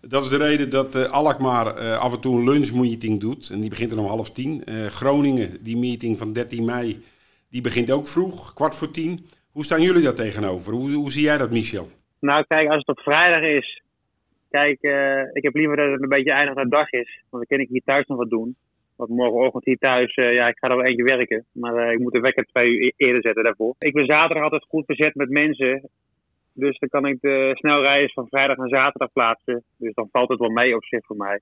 [0.00, 3.50] Dat is de reden dat uh, Alkmaar uh, af en toe een lunchmeeting doet.
[3.50, 4.62] En die begint dan om half tien.
[4.64, 7.04] Uh, Groningen, die meeting van 13 mei,
[7.50, 9.26] die begint ook vroeg, kwart voor tien.
[9.52, 10.72] Hoe staan jullie daar tegenover?
[10.72, 11.88] Hoe, hoe zie jij dat, Michel?
[12.20, 13.82] Nou, kijk, als het op vrijdag is.
[14.50, 17.22] Kijk, eh, ik heb liever dat het een beetje eindig naar dag is.
[17.30, 18.56] Want dan kan ik hier thuis nog wat doen.
[18.96, 21.44] Want morgenochtend hier thuis, eh, ja, ik ga er wel eentje werken.
[21.52, 23.74] Maar eh, ik moet de wekker twee uur e- eerder zetten daarvoor.
[23.78, 25.88] Ik ben zaterdag altijd goed bezet met mensen.
[26.56, 29.64] Dus dan kan ik de snelreis van vrijdag naar zaterdag plaatsen.
[29.76, 31.40] Dus dan valt het wel mee op zich voor mij.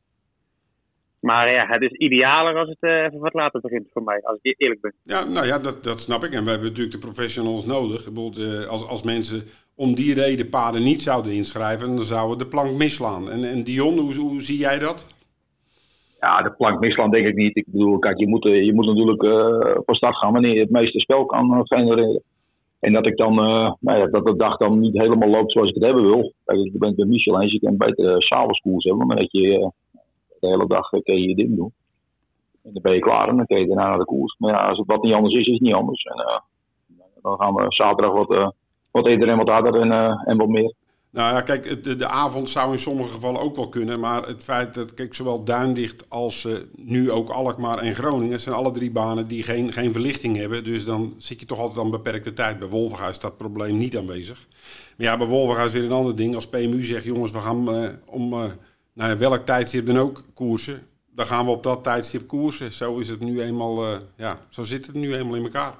[1.20, 4.38] Maar ja, het is idealer als het eh, even wat later begint voor mij, als
[4.42, 4.94] ik eerlijk ben.
[5.02, 6.32] Ja, nou ja, dat, dat snap ik.
[6.32, 8.04] En we hebben natuurlijk de professionals nodig.
[8.04, 9.42] Bijvoorbeeld, eh, als, als mensen
[9.76, 13.30] om die reden paden niet zouden inschrijven, dan zouden we de plank misslaan.
[13.30, 15.06] En, en Dion, hoe, hoe zie jij dat?
[16.20, 17.56] Ja, de plank misland denk ik niet.
[17.56, 20.60] Ik bedoel, kijk, je moet, eh, je moet natuurlijk eh van start gaan wanneer je
[20.60, 22.22] het meeste spel kan genereren.
[22.84, 25.68] En dat ik dan, eh, nou ja, dat de dag dan niet helemaal loopt zoals
[25.68, 26.32] ik het hebben wil.
[26.44, 27.52] Ik ben met Michel eens.
[27.52, 29.68] Je kan beter uh, s'avonds hebben, maar dat je eh,
[30.40, 31.72] de hele dag eh, kun je je ding doen.
[32.64, 34.36] En dan ben je klaar en dan kun je daarna naar de koers.
[34.38, 36.02] Maar ja, als het wat niet anders is, is het niet anders.
[36.02, 36.42] En
[37.22, 38.52] dan gaan we zaterdag wat,
[38.90, 39.92] wat eerder en wat harder en,
[40.24, 40.74] en wat meer.
[41.14, 44.00] Nou ja, kijk, de, de avond zou in sommige gevallen ook wel kunnen.
[44.00, 48.40] Maar het feit dat, kijk, zowel Duindicht als eh, nu ook Alkmaar en Groningen...
[48.40, 50.64] zijn alle drie banen die geen, geen verlichting hebben.
[50.64, 52.58] Dus dan zit je toch altijd aan beperkte tijd.
[52.58, 54.46] Bij Wolverhuis is dat probleem niet aanwezig.
[54.96, 56.34] Maar ja, bij Wolverhuis weer een ander ding.
[56.34, 58.50] Als PMU zegt, jongens, we gaan eh, om eh,
[58.92, 60.82] nou welk tijdstip dan ook koersen...
[61.14, 62.72] dan gaan we op dat tijdstip koersen.
[62.72, 65.74] Zo is het nu eenmaal, ja, zo zit het nu eenmaal in elkaar.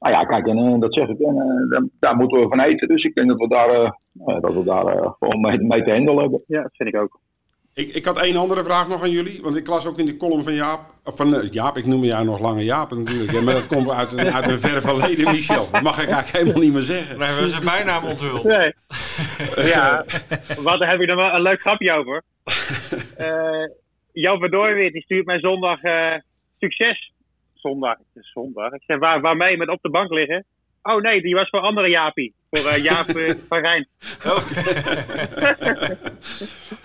[0.00, 1.18] Nou ja, kijk, en eh, dat zeg ik.
[1.18, 2.88] En, eh, daar, daar moeten we van eten.
[2.88, 5.90] Dus ik denk dat we daar, eh, dat we daar eh, gewoon mee, mee te
[5.90, 6.44] handelen hebben.
[6.46, 7.20] Ja, dat vind ik ook.
[7.74, 9.42] Ik, ik had één andere vraag nog aan jullie.
[9.42, 10.80] Want ik las ook in die column van Jaap.
[11.04, 13.44] Of van Jaap, ik noem jou nog lange Jaap natuurlijk.
[13.44, 15.70] maar dat komt uit een, uit een ver verleden, Michel.
[15.70, 17.18] Dat mag ik eigenlijk helemaal niet meer zeggen.
[17.18, 18.44] We hebben zijn bijnaam onthuld.
[18.44, 18.72] Nee.
[19.74, 20.04] ja,
[20.62, 22.22] wat heb ik nog wel een leuk grapje over.
[23.16, 23.68] Eh
[24.12, 26.14] Jan van Dooiweert die stuurt mij zondag eh,
[26.58, 27.09] succes.
[27.60, 28.72] Zondag, het is zondag.
[28.72, 30.44] Ik zeg, waar, waarmee met op de bank liggen?
[30.82, 32.34] Oh nee, die was voor andere Jaapie.
[32.50, 33.88] Voor eh, Jaap eh, van Rijn.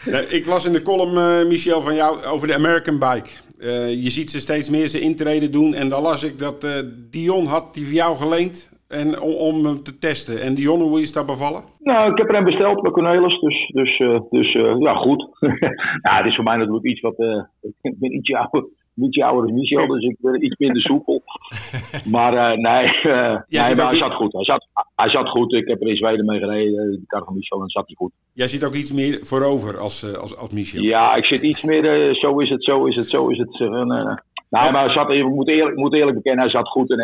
[0.06, 3.30] Nee, ik las in de column, eh, Michel, van jou over de American Bike.
[3.60, 5.74] Eh, je ziet ze steeds meer zijn intreden doen.
[5.74, 6.72] En dan las ik dat eh,
[7.12, 10.42] Dion had die voor jou geleend en, om, om hem te testen.
[10.42, 11.64] En Dion, hoe is dat bevallen?
[11.80, 15.28] Nou, ik heb er een besteld bij Cornelis, dus, dus, eh, dus eh, ja, goed.
[16.06, 17.44] ja, het is voor mij natuurlijk iets wat, eh,
[17.82, 21.24] ik ben ietsje ouder, ouder dan Michel, dus ik ben iets minder soepel.
[22.16, 24.34] maar eh, nee, eh, nee zit maar hij zat goed.
[24.34, 27.34] Hij zat, hij zat goed, ik heb er in Zweden mee gereden, de kar van
[27.34, 28.12] Michel, en zat hij goed.
[28.34, 30.84] Jij ziet ook iets meer voorover als, eh, als, als Michel.
[30.84, 33.60] Ja, ik zit iets meer, zo is het, zo is het, zo is het.
[33.60, 37.00] nee, maar hij zat, ik moet eerlijk, moet eerlijk bekennen, hij zat goed en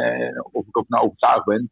[0.52, 1.70] of ik ook nou overtuigd ben.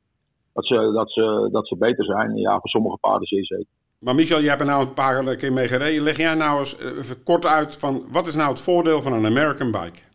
[0.54, 2.36] Dat ze, dat, ze, dat ze beter zijn.
[2.36, 3.68] Ja, voor sommige paarden zeer zeker.
[4.00, 6.04] Maar Michel, jij hebt er nou een paar keer mee gereden.
[6.04, 9.26] Leg jij nou eens even kort uit van wat is nou het voordeel van een
[9.26, 10.09] American Bike?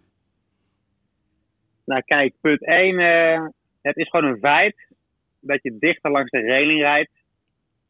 [1.84, 2.98] Nou kijk, punt 1.
[3.82, 4.76] het is gewoon een feit
[5.40, 7.10] dat je dichter langs de reling rijdt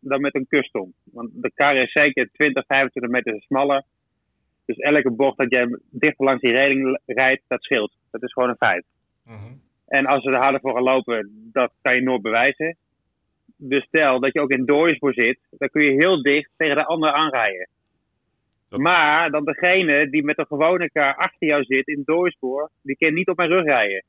[0.01, 0.93] dan met een custom.
[1.05, 3.83] Want de kar is zeker 20, 25 meter smaller.
[4.67, 7.93] Dus elke bocht dat jij dichter langs die reling rijdt, dat scheelt.
[8.11, 8.85] Dat is gewoon een feit.
[9.25, 9.53] Mhm.
[9.87, 12.77] En als ze er harder voor gaan lopen, dat kan je nooit bewijzen.
[13.57, 16.85] Dus stel dat je ook in doorspoor zit, dan kun je heel dicht tegen de
[16.85, 17.69] ander aanrijden.
[18.75, 22.97] Dat- Maar dan degene die met een gewone kar achter jou zit in doorspoor, die
[22.97, 24.05] kan niet op mijn rug rijden.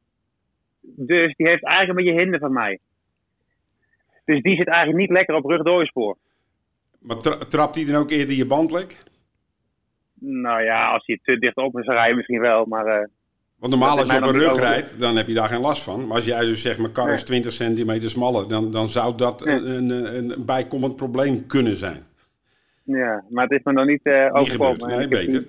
[0.82, 2.80] Dus die heeft eigenlijk een beetje hinder van mij.
[4.26, 6.18] Dus die zit eigenlijk niet lekker op rug doorspoor.
[7.00, 9.04] Maar tra- trapt hij dan ook eerder je bandlek?
[10.20, 12.66] Nou ja, als hij te dicht op is, dan rij je misschien wel.
[12.66, 13.08] Maar eh,
[13.60, 16.08] Want normaal als je op een rug rijdt, dan heb je daar geen last van.
[16.08, 17.24] Maar als jij dus zegt, mijn kar is Nee.
[17.26, 19.90] 20 centimeter smaller, dan, dan zou dat een, een,
[20.30, 22.04] een bijkomend probleem kunnen zijn.
[22.86, 24.80] Ja, maar het is me nog niet eh Niet overkomen.
[24.80, 25.46] gebeurd, nee, beter.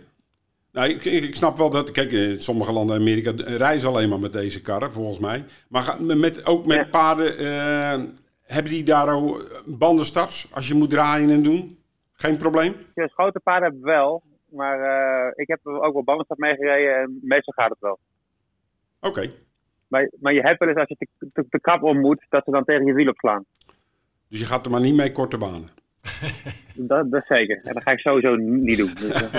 [0.73, 4.09] Nou, ik, ik snap wel dat, kijk, in sommige landen in Amerika reizen ze alleen
[4.09, 5.45] maar met deze karren, volgens mij.
[5.69, 6.85] Maar met, ook met Ja.
[6.85, 8.05] paarden, eh,
[8.43, 11.79] hebben die daar ook bandenstarts als je moet draaien en doen?
[12.13, 12.75] Geen probleem?
[12.95, 14.23] Ja, grote paarden heb ik wel.
[14.51, 17.99] Maar eh, ik heb ook wel bandenstap mee gereden en meestal gaat het wel.
[19.01, 19.31] Oké.
[19.89, 22.45] Maar, maar je hebt wel eens als je de, de, de kap om moet, dat
[22.45, 23.45] ze dan tegen je wiel opslaan.
[24.29, 25.69] Dus je gaat er maar niet mee korte banen.
[26.89, 27.61] Dat, dat zeker.
[27.65, 28.95] En dat ga ik sowieso niet doen.
[28.95, 29.31] Dus.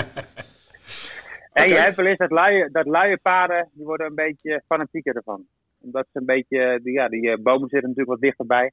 [1.52, 5.16] En je hebt wel eens dat luie, dat luie paarden, die worden een beetje fanatieker
[5.16, 5.46] ervan.
[5.80, 8.70] Omdat ze een beetje, die, ja, die eh, bomen zitten natuurlijk wat dichterbij.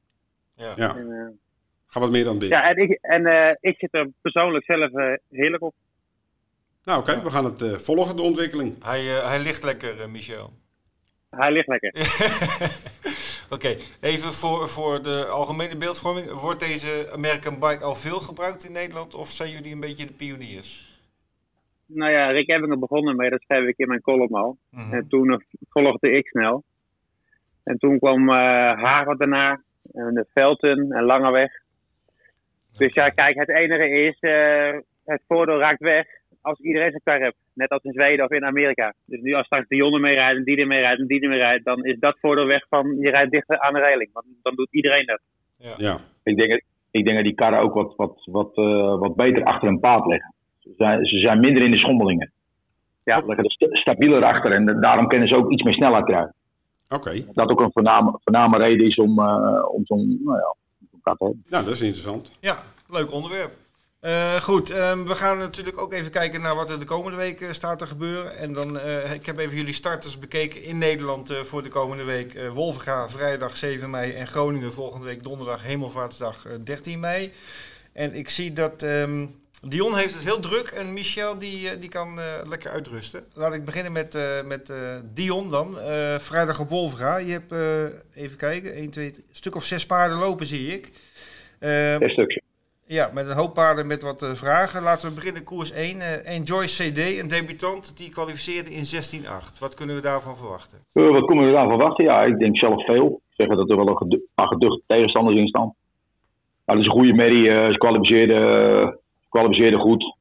[0.56, 0.74] Ja.
[0.76, 1.28] Ja, En, eh,
[1.88, 2.50] ga wat meer aan dit.
[2.50, 5.74] ja, en, ik, en eh, ik zit er persoonlijk zelf eh, heerlijk op.
[6.86, 8.84] Nou, oké, we gaan het eh, volgen, de ontwikkeling.
[8.84, 10.54] Hij, eh, hij ligt lekker, Michel.
[11.30, 11.92] Hij ligt lekker.
[13.50, 16.32] Oké, even voor, voor de algemene beeldvorming.
[16.32, 20.14] Wordt deze American Bike al veel gebruikt in Nederland of zijn jullie een beetje de
[20.14, 21.00] pioniers?
[21.86, 24.58] Nou ja, Rick Ebbingen begonnen mee, dat schrijf ik in mijn column al.
[24.70, 24.94] Mhm.
[24.94, 26.64] En toen eh, volgde ik snel.
[27.64, 28.36] En toen kwam eh
[28.84, 29.62] Hagen daarna.
[29.92, 31.52] en Velten en Langeweg.
[32.78, 36.08] Dus ja, kijk, het enige is, uh, het voordeel raakt weg
[36.46, 37.38] als iedereen zijn kar hebt.
[37.54, 38.94] Net als in Zweden of in Amerika.
[39.06, 41.30] Dus nu als straks Dionne mee rijdt en die er mee rijdt en die er
[41.30, 44.10] mee rijdt, dan is dat voordeel weg van je rijdt dichter aan de reiling.
[44.14, 45.20] Want dan doet iedereen dat.
[45.58, 45.74] Ja.
[45.78, 45.98] ja.
[46.24, 49.68] Ik, denk, ik denk dat die karren ook wat, wat, wat, uh, wat beter achter
[49.68, 50.34] een paard liggen.
[50.60, 52.32] Ze zijn, ze zijn minder in de schommelingen.
[53.04, 53.20] Ja.
[53.20, 56.34] Ze liggen er stabieler achter en daarom kunnen ze ook iets meer snelheid krijgen.
[56.90, 57.24] Oké.
[57.34, 60.56] Dat ook een voorname, voorname reden is om, uh, om zo'n nou ja,
[60.92, 61.44] zo kat te hebben.
[61.48, 62.38] Ja, dat is interessant.
[62.42, 62.58] Ja,
[62.90, 63.52] leuk onderwerp.
[64.06, 67.40] Uh, goed, um, we gaan natuurlijk ook even kijken naar wat er de komende week
[67.40, 68.38] uh, staat te gebeuren.
[68.38, 72.40] En dan, uh, ik heb even jullie starters bekeken in Nederland voor de komende week.
[72.54, 77.32] Wolvenga vrijdag 7 mei en Groningen volgende week donderdag Hemelvaartsdag 13 mei.
[77.94, 82.20] En ik zie dat um, Dion heeft het heel druk en Michel die, die kan
[82.50, 83.26] lekker uitrusten.
[83.34, 84.74] Laat ik beginnen met, met
[85.14, 85.78] Dion dan.
[86.20, 87.18] vrijdag op Wolvenga.
[87.18, 87.52] Je hebt,
[88.14, 90.90] even kijken, 1, 2, 3, een stuk of zes paarden lopen zie ik.
[91.60, 92.44] Ehm, zes stukjes.
[92.88, 94.84] Ja, met een hoop paarden met wat uh, vragen.
[94.84, 95.96] Laten we beginnen koers 1.
[95.96, 98.86] Uh, eh, Enjoy CD, een debutant die kwalificeerde in
[99.26, 99.60] 16-8.
[99.60, 100.78] Wat kunnen we daarvan verwachten?
[100.94, 102.06] Uh, wat kunnen we daarvan verwachten?
[102.06, 103.22] Ja, ik denk zelf veel.
[103.30, 105.74] Zeggen dat er wel een paar geduchte tegenstanders in staan.
[106.66, 107.46] Dat is een goede merrie.
[107.46, 110.16] ze kwalificeerde, kwalificeerde goed.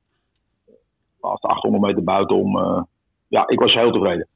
[1.21, 2.87] Laatste 800 meter buitenom.
[3.29, 4.29] ja, ik was heel tevreden.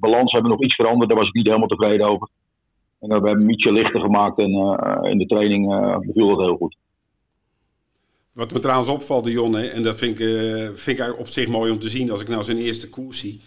[0.00, 1.08] balans hebben nog iets veranderd.
[1.08, 2.28] Daar was ik niet helemaal tevreden over.
[3.02, 4.50] En we hebben ietsje lichter gemaakt en
[5.02, 5.66] in de training
[6.06, 6.76] beviel dat heel goed.
[8.32, 11.72] Wat me trouwens opvalt, Dion, en dat vind ik, uh, vind ik op zich mooi
[11.72, 13.40] om te zien als ik nou zijn eerste koers zie.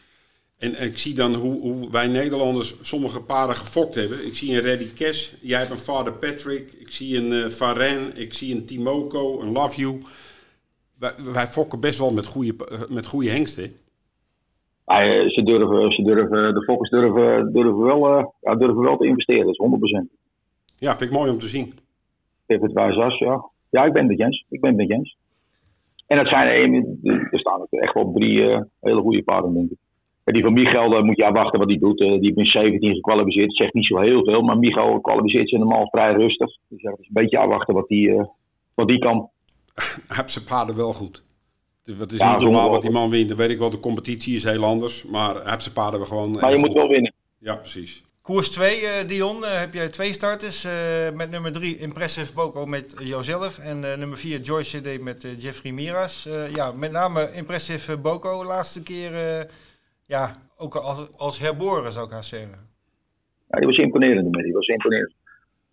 [0.57, 4.25] En, ik zie dan hoe, hoe, wij Nederlanders sommige paarden gefokt hebben.
[4.25, 8.33] Ik zie een Reddy Cash, jij hebt een Vader Patrick, ik zie een uh, ik
[8.33, 10.01] zie een Timoko, een Love You.
[10.99, 12.55] Wij, wij fokken best wel met goede,
[12.89, 13.75] met goede hengsten.
[14.85, 19.45] Ja, ze durven, ze durven, de fokkers durven, durven, wel, ja, durven wel te investeren,
[19.45, 20.23] dat is 100%.
[20.77, 21.71] Ja, vind ik mooi om te zien.
[22.45, 23.49] Even het wijs ja.
[23.69, 24.45] Ja, ik ben het Jens.
[24.49, 25.17] Ik ben het Jens.
[26.07, 26.73] En dat zijn
[27.31, 29.77] er staan echt wel drie uh, hele goede paarden, denk ik.
[30.23, 31.99] En die van Michael, daar moet je afwachten wat hij doet.
[31.99, 33.47] Uh, die in 17 gekwalificeerd.
[33.47, 36.57] Dat zegt niet zo heel veel, maar Michael kwalificeert zich normaal vrij rustig.
[36.67, 38.23] Dus ja, is een beetje afwachten wat die, uh,
[38.73, 39.29] wat die kan.
[40.07, 41.24] Heb zijn paarden wel goed.
[41.85, 43.27] Het is ja, niet normaal wat die man wint.
[43.29, 45.03] Dan weet ik wel, de competitie is heel anders.
[45.03, 46.31] Maar heb zijn paarden we gewoon.
[46.31, 47.13] Maar je moet wel winnen.
[47.39, 48.03] Ja, precies.
[48.21, 50.65] Koers 2, uh, eh, Dion, uh, heb jij twee starters.
[50.65, 50.71] Uh,
[51.13, 53.59] met nummer 3 Impressive Boko met jouzelf.
[53.59, 56.29] En nummer 4 Joyce CD met Jeffrey Miras.
[56.53, 58.43] ja, met name Impressive Boko.
[58.43, 59.11] Laatste keer
[60.05, 62.57] ja, ook als, als herboren zou ik haar zeggen.
[63.49, 65.13] Ja, die was imponerend met die was imponerend.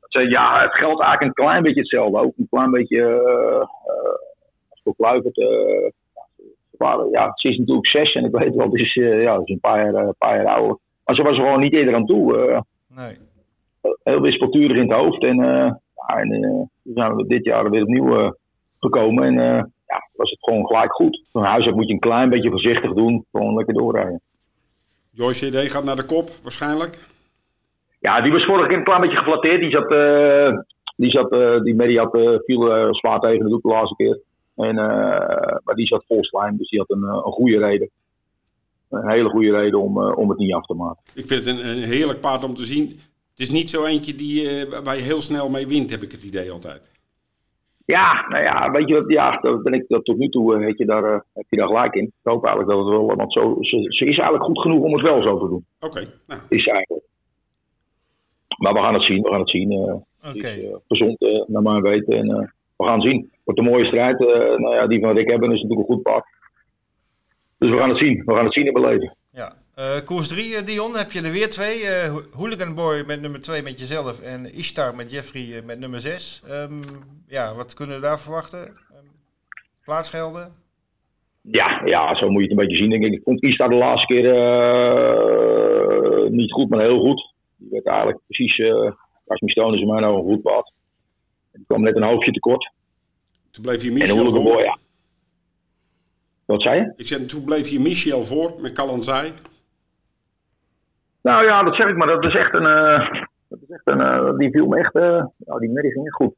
[0.08, 2.18] Ja, het geldt eigenlijk een klein beetje hetzelfde.
[2.18, 3.02] Ook een klein beetje
[4.68, 5.36] als voor Kluivert.
[7.10, 9.92] Ja, ze is natuurlijk zes en ik weet wel, het is, ja, is een paar
[9.92, 10.76] jaar, een paar jaar ouder.
[11.04, 12.38] Maar ze was er gewoon niet eerder aan toe.
[12.38, 12.60] Eh.
[12.96, 13.16] nee.
[14.02, 15.22] Heel wispelturig in het hoofd.
[15.22, 18.36] En, uh, ja, en uh, zijn we dit jaar weer opnieuw
[18.78, 19.24] gekomen.
[19.24, 19.34] En
[19.86, 21.24] ja, was het gewoon gelijk goed.
[21.32, 23.24] Van huis uit moet je een klein beetje voorzichtig doen.
[23.32, 24.20] Gewoon lekker doorrijden.
[25.10, 26.98] Joyce CD gaat naar de kop, waarschijnlijk?
[28.00, 29.60] Ja, die was vorige keer een klein beetje geflatteerd.
[29.60, 29.88] Die zat,
[30.96, 33.96] die zat, uh, die Mary had, uh, viel uh, zwaar tegen de doek de laatste
[33.96, 34.20] keer.
[34.62, 34.74] En,
[35.64, 37.90] maar die zat vol slijm, dus die had een, een goede reden
[38.92, 41.02] een hele goede reden om, uh, om het niet af te maken.
[41.14, 42.86] Ik vind het een, een, heerlijk paard om te zien.
[43.30, 46.12] Het is niet zo eentje die, uh, waar je heel snel mee wint, heb ik
[46.12, 46.90] het idee altijd.
[47.84, 50.78] Ja, nou ja, weet je wat, ja, dat ben ik dat tot nu toe, weet
[50.78, 52.04] je, daar heb je daar gelijk in.
[52.04, 54.92] Ik hoop eigenlijk dat het wel, want zo, ze, ze is eigenlijk goed genoeg om
[54.92, 55.64] het wel zo te doen.
[55.80, 56.40] Oké, okay, nou.
[56.48, 57.04] Is eigenlijk.
[58.58, 59.72] Maar we gaan het zien, we gaan het zien.
[59.72, 59.94] Uh,
[60.34, 60.80] okay.
[60.88, 62.16] gezond, naar mijn weten.
[62.16, 63.31] En we gaan zien.
[63.52, 64.18] Wordt een mooie strijd.
[64.58, 66.24] nou ja, die van Rick hebben is natuurlijk een goed paard.
[67.58, 68.22] Dus we gaan het zien.
[68.24, 69.16] We gaan het zien in beleven.
[69.32, 69.52] Ja.
[69.76, 71.78] Uh, koers 3, uh, Dion, heb je er weer twee.
[72.32, 76.42] Hooligan Boy met nummer 2 met jezelf en Ishtar met Jeffrey met nummer 6.
[76.44, 76.80] Um, ehm,
[77.28, 78.60] ja, wat kunnen we daar verwachten?
[78.60, 79.10] Um,
[79.84, 80.52] plaatsgelden?
[81.42, 83.12] Ja, ja, zo moet je het een beetje zien, denk ik.
[83.12, 84.24] Ik vond Ishtar de laatste keer
[86.30, 87.32] niet goed, maar heel goed.
[87.56, 88.90] Die werd eigenlijk precies, uh,
[89.26, 90.72] Stone is in mijn een goed pad.
[91.52, 92.72] Die kwam net een hoofdje tekort.
[93.52, 94.60] Toen bleef je Michel voor.
[94.62, 94.78] Ja.
[96.44, 96.92] Wat zei je?
[96.96, 99.32] Ik zei, toen bleef je Michel voor met Kalanzai.
[101.22, 102.06] Nou ja, dat zeg ik maar.
[102.06, 102.62] Dat is echt een.
[102.62, 103.10] Uh,
[103.48, 104.94] dat is echt een uh, die viel me echt.
[104.94, 106.34] Uh, nou, die merrie ging echt goed.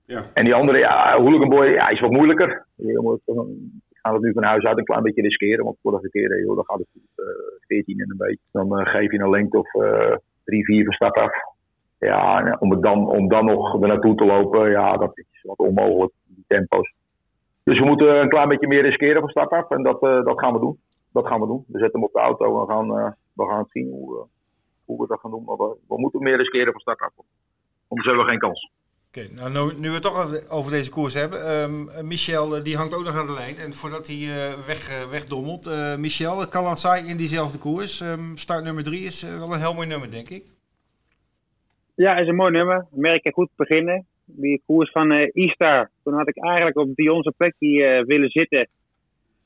[0.00, 0.22] Ja.
[0.34, 2.66] En die andere, ja, Hooligan Boy, ja, is wat moeilijker.
[2.76, 3.18] Je
[3.90, 5.64] gaan het nu van huis uit een klein beetje riskeren.
[5.64, 7.26] Want vorige keer, joh, dan gaat het uh,
[7.66, 8.44] 14 en een beetje.
[8.52, 9.70] Dan geef je een lengte of
[10.44, 11.32] 3, 4 van start af.
[11.98, 15.58] Ja, om, het dan, om dan nog er naartoe te lopen, ja, dat is wat
[15.58, 16.12] onmogelijk.
[16.46, 16.92] Tempo's.
[17.64, 19.70] Dus we moeten een klein beetje meer riskeren van start af.
[19.70, 20.78] En dat, uh, dat gaan we doen.
[21.12, 21.64] Dat gaan we doen.
[21.68, 24.22] We zetten hem op de auto en we gaan, uh, we gaan zien hoe, uh,
[24.84, 25.44] hoe we dat gaan doen.
[25.44, 27.12] Maar we, we, moeten meer riskeren van start af.
[27.88, 28.70] Anders hebben we geen kans.
[29.08, 31.46] Oké, nou, nu, nu we het toch over- deze koers hebben.
[31.46, 33.56] ehm, eh, Michel, eh, die hangt ook nog aan de lijn.
[33.56, 35.66] En voordat hij eh, weg, eh, wegdommelt.
[35.66, 38.00] eh, Michel, Kalansaai in diezelfde koers.
[38.00, 40.44] Ehm, start nummer drie is eh, wel een heel mooi nummer, denk ik.
[41.94, 42.86] Ja, is een mooi nummer.
[42.90, 44.06] Merk ik goed beginnen.
[44.26, 45.90] Die koers van eh Istar.
[46.02, 48.68] Toen had ik eigenlijk op Dion's plekje eh, willen zitten.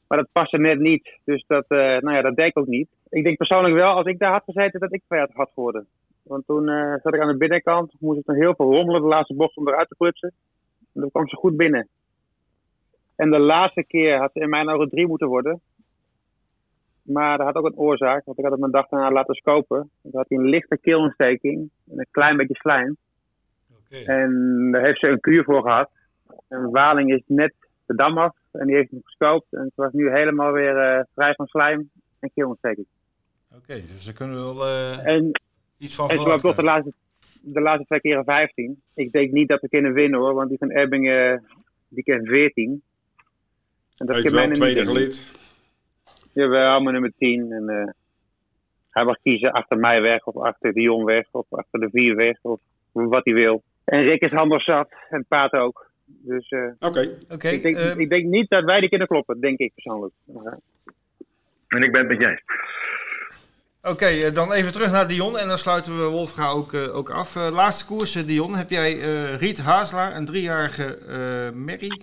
[0.08, 1.18] Maar dat paste net niet.
[1.24, 2.88] Dus dat, eh, nou ja, dat deed ik ook niet.
[3.08, 5.86] Ik denk persoonlijk wel, als ik daar had gezeten, dat ik kwijt had geworden.
[6.22, 6.66] Want toen
[7.02, 7.92] zat ik aan de binnenkant.
[8.00, 10.32] Moest ik nog heel veel rommelen de laatste bocht om eruit te klutsen.
[10.94, 11.88] En toen kwam ze goed binnen.
[13.16, 15.60] En de laatste keer had ze in mijn ogen drie moeten worden.
[17.02, 18.24] Maar dat had ook een oorzaak.
[18.24, 19.90] Want ik had het mijn dag daarna laten scopen.
[20.02, 21.70] Toen had hij een lichte keelontsteking.
[21.90, 22.96] En een klein beetje slijm.
[23.90, 25.90] En daar heeft ze een kuur voor gehad.
[26.48, 27.54] En Waling is net
[27.86, 28.36] de dam af.
[28.52, 29.52] En die heeft hem gescoopt.
[29.52, 32.86] En ze was nu helemaal weer eh, vrij van slijm en keelontsteking.
[33.56, 35.40] Oké, dus daar kunnen we wel eh, En,
[35.78, 36.64] iets van en was toch de verwachten.
[36.64, 36.92] laatste,
[37.40, 38.82] de laatste twee keren 15.
[38.94, 40.34] Ik denk niet dat we kunnen winnen hoor.
[40.34, 41.44] Want die van Ebbingen,
[41.88, 42.82] die kent 14.
[43.96, 45.32] En dat wel bijna tweede gelid.
[46.32, 47.52] Jawel, maar nummer 10.
[47.52, 47.92] En, eh,
[48.90, 52.38] hij mag kiezen achter mij weg, of achter Dion weg, of achter de vier weg,
[52.42, 52.60] of
[52.92, 53.62] wat hij wil.
[53.90, 55.90] En Rick is handig zat, en Paat ook.
[56.06, 59.40] Dus eh, Oké, Oké, ik, denk, ehm, ik denk niet dat wij die kunnen kloppen,
[59.40, 60.14] denk ik persoonlijk.
[61.68, 62.42] En ik ben het met jij.
[63.82, 67.10] Oké, eh, dan even terug naar Dion en dan sluiten we Wolfga ook, eh, ook
[67.10, 67.36] af.
[67.36, 72.02] Eh, laatste koers, eh, Dion, heb jij eh, Riet Hazelaar, een driejarige eh Merrie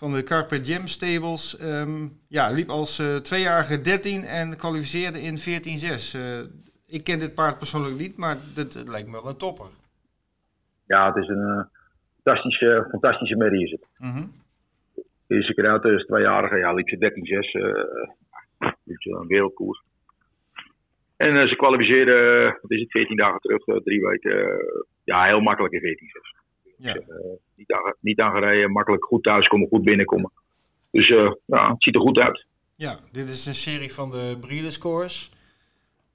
[0.00, 1.56] van de Carpe Diem Stables.
[1.56, 6.14] Ehm, ja, liep als eh, tweejarige 13 en kwalificeerde in 14-6.
[6.14, 6.40] Eh,
[6.86, 9.66] ik ken dit paard persoonlijk niet, maar dit, het lijkt me wel een topper.
[10.90, 11.64] Ja, het is een eh,
[12.22, 13.84] fantastische, fantastische merrie is het.
[13.98, 14.24] Mhm.
[15.26, 17.52] De eerste keer uit als tweejarige, ja, liep ze 13-6.
[17.52, 19.82] eh liep ze een wereldkoers.
[21.16, 24.32] En eh, ze kwalificeerde, eh, wat is het, 14 dagen terug, eh, drie weken.
[24.48, 24.64] eh,
[25.04, 26.34] ja, heel makkelijk in 14-6.
[26.76, 26.94] Ja.
[26.94, 27.04] Eh,
[27.56, 30.30] niet, aan, niet aangereden, makkelijk goed thuiskomen, goed binnenkomen.
[30.90, 32.44] Dus eh, ja, het ziet er goed uit.
[32.74, 35.32] ja, dit is een serie van de Breeders' Scores.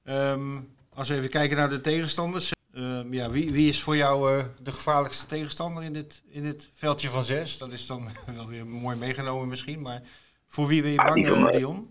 [0.03, 0.57] Ehm,
[0.93, 2.53] als we even kijken naar de tegenstanders.
[2.75, 6.69] Ehm, ja, wie, wie is voor jou eh, de gevaarlijkste tegenstander in dit, in dit
[6.73, 7.57] veldje van zes?
[7.57, 8.01] Dat is dan
[8.35, 10.01] wel weer mooi meegenomen misschien, maar
[10.47, 11.87] voor wie ben je Ah, bang, die van, eh, eh, Dion?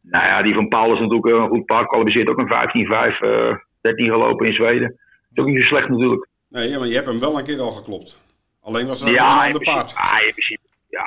[0.00, 1.88] Nou ja, die van Paul is natuurlijk een goed paard.
[1.88, 4.98] Kwalificeert ook een 15-5, eh 13 gelopen in Zweden.
[5.32, 6.28] Is ook niet zo slecht natuurlijk.
[6.48, 8.22] nee, ja, maar je hebt hem wel een keer al geklopt.
[8.60, 10.12] Alleen was er ja, een Ja, in ander principe, paard.
[10.12, 11.06] ah, in principe, ja.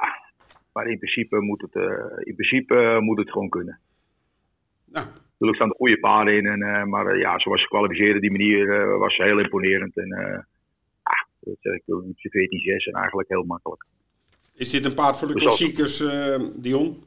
[0.74, 1.84] Maar in principe moet het, eh,
[2.20, 3.80] in principe, moet het gewoon kunnen.
[4.86, 5.06] Nou,
[5.40, 6.46] Natuurlijk staan er goede paarden in.
[6.46, 9.98] En, eh, maar eh, ja, zoals ze kwalificeerden, die manier eh, was heel imponerend.
[9.98, 10.12] En
[11.04, 13.86] ah, dat zeg ik, toen liep ze 14-6 en eigenlijk heel makkelijk.
[14.56, 15.98] is dit een paard voor de Dus klassiekers,
[16.62, 17.04] Dion?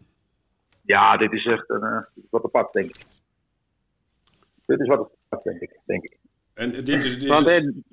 [0.84, 3.04] Ja, dit is echt een, wat apart, denk ik.
[4.66, 5.78] Dit is wat apart, denk ik.
[5.84, 6.16] Denk ik.
[6.54, 7.84] En dit is, dit is want, een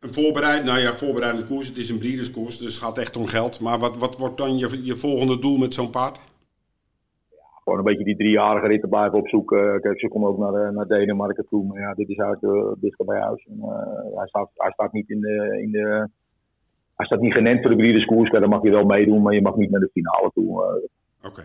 [0.00, 1.68] voorbereid, nou ja, voorbereidende koers.
[1.68, 3.60] Het is een breederskoers, dus het gaat echt om geld.
[3.60, 6.18] Maar wat, wat wordt dan je, je volgende doel met zo'n paard?
[7.62, 9.80] Gewoon een beetje die driejarige ritten blijven opzoeken.
[9.80, 11.64] Kijk, ze komen ook naar, eh, naar Denemarken toe.
[11.64, 13.46] Maar ja, dit is uit uh, dichter bij huis.
[13.50, 15.58] En, eh, hij, staat, hij staat niet in de.
[15.62, 16.08] In de
[16.96, 18.30] hij staat niet genend voor de breederskoers.
[18.30, 20.62] Kijk, Dan mag je wel meedoen, maar je mag niet naar de finale toe.
[20.62, 21.42] Eh, Oké.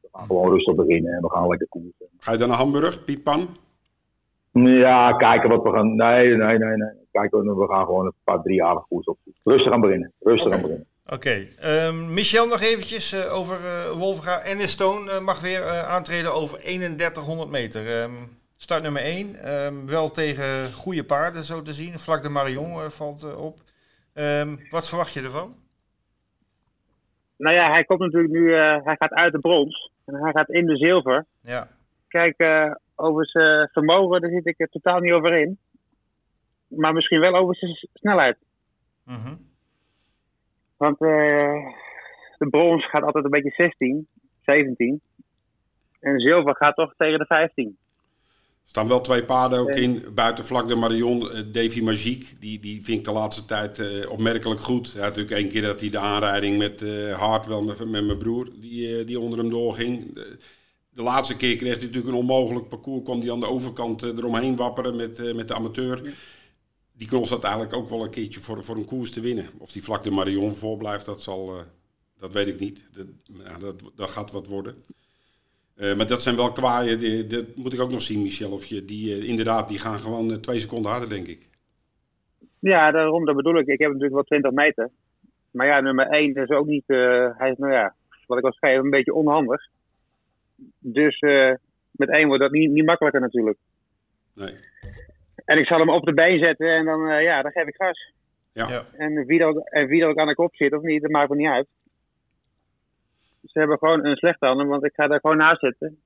[0.00, 2.06] we gaan gewoon rustig beginnen en we gaan lekker koersen.
[2.18, 3.48] Ga je dan naar Hamburg, Piet Pan?
[4.52, 5.94] Ja, kijken wat we gaan.
[5.94, 6.76] Nee, nee, nee.
[6.76, 6.90] nee.
[7.10, 9.42] Kijken, we gaan gewoon een paar driejarige koers opzoeken.
[9.44, 10.12] Rustig aan beginnen.
[10.20, 10.86] Rustig aan beginnen.
[11.08, 14.40] Oké, ehm, Michel nog eventjes eh, over eh Wolfga.
[14.40, 18.02] Ennis Stone eh, mag weer aantreden over 3100 meter.
[18.02, 18.14] Ehm,
[18.56, 21.98] start nummer 1, wel tegen goede paarden zo te zien.
[21.98, 23.58] Vlak de Marion valt op.
[24.12, 25.54] Ehm, wat verwacht je ervan?
[27.36, 29.90] nou ja, hij komt natuurlijk nu, hij gaat uit de brons.
[30.04, 31.26] En hij gaat in de zilver.
[31.40, 31.68] Ja,
[32.08, 32.42] Kijk,
[32.94, 35.58] over zijn vermogen, daar zit ik er totaal niet over in.
[36.68, 38.36] Maar misschien wel over zijn snelheid.
[39.04, 39.34] Mhm.
[40.76, 41.54] Want eh,
[42.38, 44.08] de brons gaat altijd een beetje 16,
[44.42, 45.00] 17.
[46.00, 47.76] En zilver gaat toch tegen de 15.
[48.66, 50.04] Er staan wel twee paarden ook in.
[50.14, 52.38] Buiten vlak de Marion, eh, Davy Magique.
[52.38, 54.92] Die, die vind ik de laatste tijd eh, opmerkelijk goed.
[54.92, 58.04] Hij had natuurlijk één keer dat hij de aanrijding met eh Hart, wel met, met
[58.04, 60.14] mijn broer, die, die onder hem doorging.
[60.14, 60.38] De,
[60.90, 63.02] de laatste keer kreeg hij natuurlijk een onmogelijk parcours.
[63.02, 66.00] Kwam hij aan de overkant eromheen wapperen met, met de amateur.
[66.96, 69.48] Die had eigenlijk ook wel een keertje voor, voor een koers te winnen.
[69.58, 71.64] Of die vlak de Marion voorblijft, dat, zal, eh,
[72.18, 72.88] dat weet ik niet.
[72.92, 73.06] Dat,
[73.44, 74.74] ja, dat, dat gaat wat worden.
[75.74, 78.52] Eh, maar dat zijn wel kwaaien, dat moet ik ook nog zien, Michel.
[78.52, 81.48] Of je die, eh, inderdaad, die gaan gewoon twee seconden harder, denk ik.
[82.58, 83.66] Ja, daarom, dat bedoel ik.
[83.66, 84.90] Ik heb natuurlijk wel 20 meter.
[85.50, 86.84] Maar ja, nummer 1 is ook niet,
[87.36, 87.94] hij is nou ja,
[88.26, 89.68] wat ik al schreef, een beetje onhandig.
[90.78, 91.20] Dus
[91.90, 93.58] met één wordt dat niet, niet makkelijker natuurlijk.
[94.34, 94.54] Nee.
[95.46, 97.74] En ik zal hem op de been zetten en dan, eh, ja, dan geef ik
[97.74, 98.12] gas.
[98.52, 98.68] Ja.
[98.68, 98.84] Ja.
[98.96, 101.10] En wie, er ook, en wie er ook aan de kop zit of niet, dat
[101.10, 101.66] maakt me niet uit.
[103.44, 105.98] Ze hebben gewoon een slechte handen, want ik ga daar gewoon naast zitten.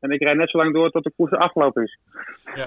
[0.00, 1.98] En ik rijd net zo lang door tot de koers afgelopen is.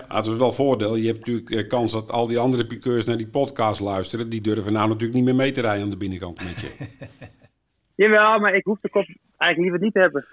[0.07, 0.95] Ah, het is wel een voordeel.
[0.95, 4.29] Je hebt natuurlijk eh, kans dat al die andere piqueurs naar die podcast luisteren.
[4.29, 6.87] Die durven nou natuurlijk niet meer mee te rijden aan de binnenkant met je.
[8.03, 9.05] Jawel, maar ik hoef de kop
[9.37, 10.25] eigenlijk liever niet te hebben.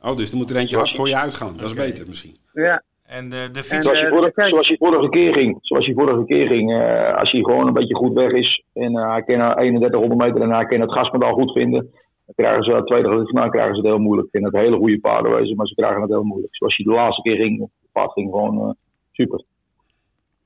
[0.00, 1.56] Oh, dus er moet er eentje hard voor je uitgaan.
[1.56, 2.36] Dat is beter misschien.
[2.52, 2.82] Ja,
[3.16, 3.84] En de, de fiets...
[3.86, 4.50] Zoals je, eh, vorige, kijk.
[4.50, 5.58] zoals je vorige keer ging.
[5.60, 6.72] Zoals je vorige keer ging.
[6.72, 8.64] eh, als hij gewoon een beetje goed weg is.
[8.74, 11.80] En eh, hij kan na 3100 meter en hij kan het gaspedaal goed vinden.
[12.26, 14.26] Dan krijgen ze, tweede gewicht nou krijgen ze het heel moeilijk.
[14.26, 16.56] Ik vind het hele goede paarden wezen, maar ze krijgen het heel moeilijk.
[16.56, 17.60] Zoals je de laatste keer ging.
[17.60, 18.70] Het paard ging gewoon eh,
[19.12, 19.42] super.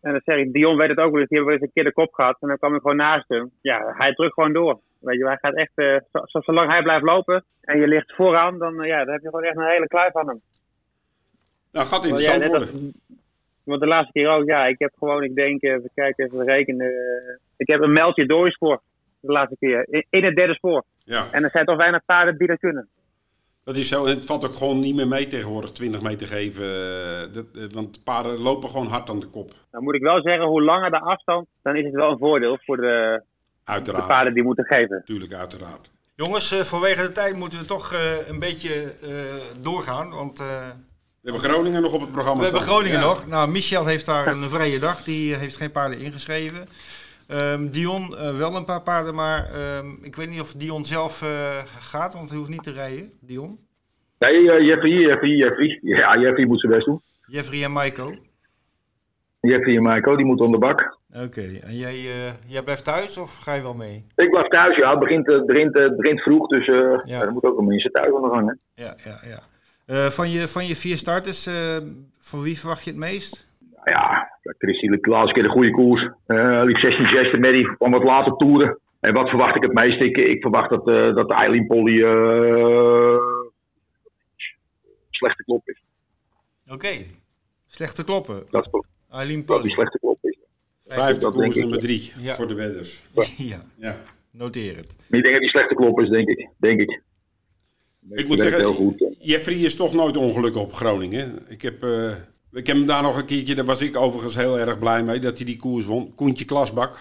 [0.01, 1.29] en dat zeg ik, Dion weet het ook wel eens.
[1.29, 3.29] Die hebben wel eens een keer de kop gehad en dan kwam ik gewoon naast
[3.29, 3.51] hem.
[3.61, 4.79] Ja, hij drukt gewoon door.
[5.01, 8.15] Weet je, hij gaat echt, eh, zo, zo- zolang hij blijft lopen en je ligt
[8.15, 10.41] vooraan, dan, eh, ja, dan heb je gewoon echt een hele kluif aan hem.
[11.75, 12.69] Nou, gaat interessant net worden.
[12.69, 12.81] als-
[13.65, 16.87] want de laatste keer ook, ja, ik heb gewoon, ik denk, even kijken, even rekenen.
[16.87, 18.81] eh, ik heb een meldje doorspoor.
[19.21, 19.87] De laatste keer.
[19.91, 20.85] In, in het derde spoor.
[21.05, 22.89] Ja, En er zijn toch weinig paarden die dat kunnen.
[23.65, 24.05] dat is zo.
[24.05, 26.65] En het valt ook gewoon niet meer mee tegenwoordig 20 meter geven.
[26.65, 29.51] eh, Dat, eh, want paarden lopen gewoon hard aan de kop.
[29.71, 32.59] Dan moet ik wel zeggen, hoe langer de afstand, dan is het wel een voordeel
[32.65, 33.23] voor de, de
[33.65, 34.07] Uiteraard.
[34.07, 35.03] paarden die moeten geven.
[35.05, 35.91] Tuurlijk, uiteraard.
[36.17, 40.11] Jongens, eh, vanwege de tijd moeten we toch eh, een beetje eh, doorgaan.
[40.11, 40.71] Want eh,
[41.25, 42.63] We hebben Groningen nog op het programma we hebben.
[42.63, 43.05] Groningen Ja.
[43.05, 43.27] nog.
[43.27, 45.03] Nou, Michel heeft daar een vrije dag.
[45.03, 46.67] Die heeft geen paarden ingeschreven.
[47.29, 51.23] Ehm, Dion eh, wel een paar paarden, maar ehm, ik weet niet of Dion zelf
[51.23, 53.13] eh, gaat, want hij hoeft niet te rijden.
[53.21, 53.59] Dion?
[54.19, 55.79] Nee, eh, Jeffrey, Jeffrey, Jeffrey.
[55.83, 57.01] Ja, Jeffrey moet zijn best doen.
[57.27, 58.15] Jeffrey en Maiko.
[59.41, 60.99] Jeffrey en Maiko, die moeten de bak.
[61.13, 64.07] Oké, en jij, eh, jij blijft thuis of ga je wel mee?
[64.17, 64.91] Ik blijf thuis, ja.
[64.91, 67.01] Het begint, eh, begint, eh, begint vroeg, dus eh Ja.
[67.05, 67.21] ja.
[67.21, 68.49] er moet ook een mensen thuis aan de gang.
[68.75, 68.85] Hè.
[68.85, 69.41] Ja, ja, ja.
[69.87, 71.77] Eh, van, je, van je vier starters, eh,
[72.19, 73.47] van wie verwacht je het meest?
[73.85, 76.03] Ja, Christy liep de laatste keer de goede koers.
[76.27, 78.79] Eh liep 16 16 met die kwam wat later toeren.
[79.01, 80.01] En wat verwacht ik het meest?
[80.01, 83.17] Ik, ik verwacht dat, eh dat Eileen Polly eh
[85.11, 85.83] slechte klop is.
[86.69, 86.89] Oké,
[87.67, 88.47] slechte kloppen.
[88.51, 89.69] Dat, is- Eileen Polly.
[89.71, 90.39] slechte klop is.
[90.85, 92.35] Vijfde koers nummer drie Ja.
[92.35, 93.03] voor de wedders.
[93.53, 93.97] ja, Ja.
[94.31, 94.97] noteer het.
[95.11, 96.49] Ik denk dat die slechte klop is, denk ik.
[96.59, 97.03] Denk ik.
[98.11, 99.05] Ik moet zeggen, heel goed.
[99.19, 101.39] Jeffrey is toch nooit ongelukkig op Groningen.
[101.49, 102.11] Ik heb, eh,
[102.53, 105.19] ik heb hem daar nog een keertje, daar was ik overigens heel erg blij mee,
[105.21, 106.15] dat hij die koers won.
[106.15, 106.99] Koentje Klasbak.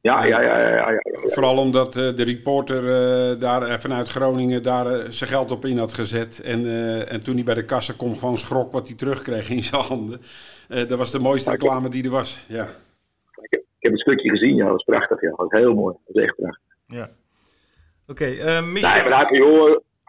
[0.00, 1.00] Ja, ja, ja, ja, ja, ja.
[1.30, 5.64] Vooral omdat eh, de reporter eh, daar eh, vanuit Groningen daar eh, zijn geld op
[5.64, 6.40] in had gezet.
[6.40, 9.62] En, eh, en toen hij bij de kassa kwam, gewoon schrok wat hij terugkreeg in
[9.62, 10.20] zijn handen.
[10.68, 12.44] Eh, dat was de mooiste reclame die er was.
[12.48, 12.62] Ja.
[13.42, 14.62] Ik heb, ik heb het stukje gezien, ja.
[14.64, 15.28] Dat was prachtig, ja.
[15.28, 15.96] Dat was heel mooi.
[16.06, 16.62] Dat is echt prachtig.
[16.86, 17.10] Ja.
[18.06, 19.08] Oké, eh, Nee, Michel.
[19.10, 19.30] maar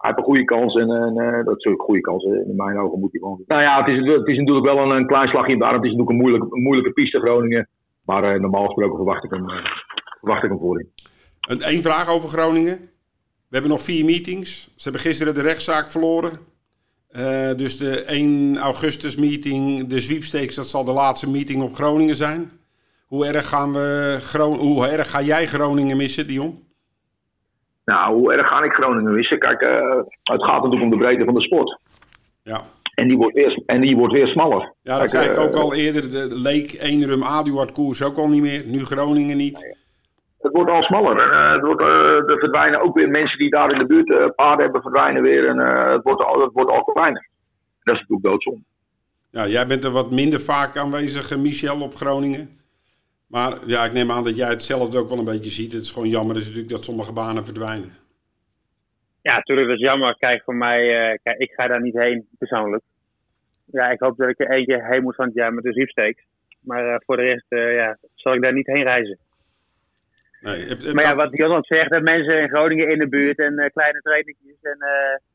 [0.08, 2.24] hij, heeft een goede kans en, en eh, dat is ook een goede kans.
[2.26, 3.44] eh, In mijn ogen moet hij gewoon.
[3.48, 5.76] Nou ja, het is, het is natuurlijk wel een, een klein slagje in de arm.
[5.76, 7.68] Het is natuurlijk een moeilijke, een moeilijke piste Groningen.
[8.06, 9.66] Maar eh, normaal gesproken verwacht ik hem, eh,
[10.20, 10.92] verwacht ik hem voorin.
[11.50, 12.78] Een één vraag over Groningen.
[13.50, 14.64] We hebben nog vier meetings.
[14.76, 16.32] Ze hebben gisteren de rechtszaak verloren.
[17.08, 22.16] Eh, dus de 1 augustus meeting, de sweepstakes, dat zal de laatste meeting op Groningen
[22.16, 22.52] zijn.
[23.06, 24.18] Hoe erg, gaan we
[24.58, 26.67] hoe erg ga jij Groningen missen, Dion?
[27.92, 29.40] Nou, hoe erg ga ik Groningen missen?
[29.40, 31.80] Kijk, eh, het gaat natuurlijk om de breedte van de sport.
[32.44, 32.62] Ja,
[32.96, 34.74] En die wordt weer, en die wordt weer smaller.
[34.82, 36.02] ja dat Kijk, zei ik eh, ook al eerder.
[36.02, 38.68] De Leek, Eenrum, Aduard koers ook al niet meer.
[38.68, 39.76] Nu Groningen niet.
[40.40, 41.20] Het wordt al smaller.
[41.22, 44.36] En, eh, het wordt, eh, er verdwijnen ook weer mensen die daar in de buurt
[44.36, 45.48] paarden hebben, verdwijnen weer.
[45.48, 45.58] En
[45.92, 47.30] het, wordt al, het wordt al kleiner.
[47.84, 48.62] Dat is natuurlijk doodzonde.
[49.32, 52.50] Ja, jij bent er wat minder vaak aanwezig, Michel, op Groningen.
[53.28, 55.72] Maar ja, ik neem aan dat jij hetzelfde ook wel een beetje ziet.
[55.72, 57.92] Het is gewoon jammer is natuurlijk dat sommige banen verdwijnen.
[59.22, 60.16] Ja, natuurlijk, dat is jammer.
[60.18, 62.84] Kijk, voor mij, eh, kijk, ik ga daar niet heen persoonlijk.
[63.66, 66.26] Ja, ik hoop dat ik er eentje heen moet van het jaar met de sweepstakes.
[66.60, 69.18] Maar eh, voor de rest, eh, ja, zal ik daar niet heen reizen.
[70.42, 73.40] Nee, heb- heb Maar ja, wat Jan zegt, dat mensen in Groningen in de buurt
[73.40, 74.78] en kleine trainertjes en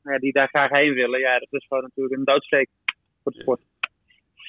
[0.03, 2.69] ja, die daar graag heen willen, ja, dat is gewoon natuurlijk een doodsteek
[3.23, 3.61] voor de sport.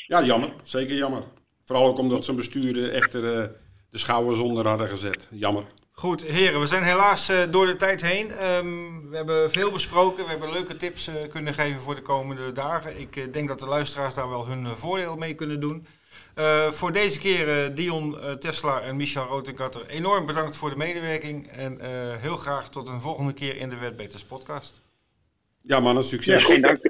[0.07, 0.49] Ja, jammer.
[0.63, 1.23] Zeker jammer.
[1.65, 3.49] Vooral ook omdat zijn besturen echter eh,
[3.89, 5.27] de schouwers onder hadden gezet.
[5.31, 5.63] Jammer.
[5.91, 8.31] Goed, heren, we zijn helaas eh, door de tijd heen.
[8.31, 10.23] Ehm, we hebben veel besproken.
[10.23, 12.99] We hebben leuke tips eh, kunnen geven voor de komende dagen.
[12.99, 15.85] Ik eh, denk dat de luisteraars daar wel hun voordeel mee kunnen doen.
[16.33, 21.47] Eh, voor deze keer Dion Tesla en Michel Rotenkatter enorm bedankt voor de medewerking.
[21.47, 21.89] En eh,
[22.21, 24.81] heel graag tot een volgende keer in de Wetbeters podcast.
[25.61, 26.45] Ja, mannen, Ja, succes.
[26.45, 26.81] geen dank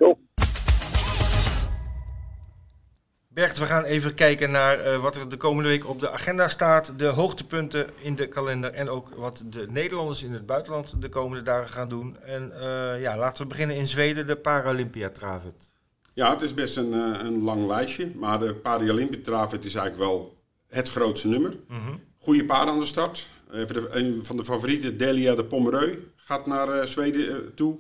[3.34, 6.48] Bert, we gaan even kijken naar eh, wat er de komende week op de agenda
[6.48, 7.00] staat.
[7.00, 11.44] De hoogtepunten in de kalender en ook wat de Nederlanders in het buitenland de komende
[11.44, 12.18] dagen gaan doen.
[12.22, 15.74] En eh, ja, laten we beginnen in Zweden, de Paralympiatravet.
[16.14, 18.12] Ja, het is best een, eh, een lang lijstje.
[18.16, 21.58] Maar de Paralympiatraaf, het is eigenlijk wel het grootste nummer.
[21.68, 21.96] Mhm.
[22.18, 23.30] Goede paarden aan de start.
[23.50, 27.80] Een van de favorieten, Delia de Pomereu, gaat naar Zweden toe.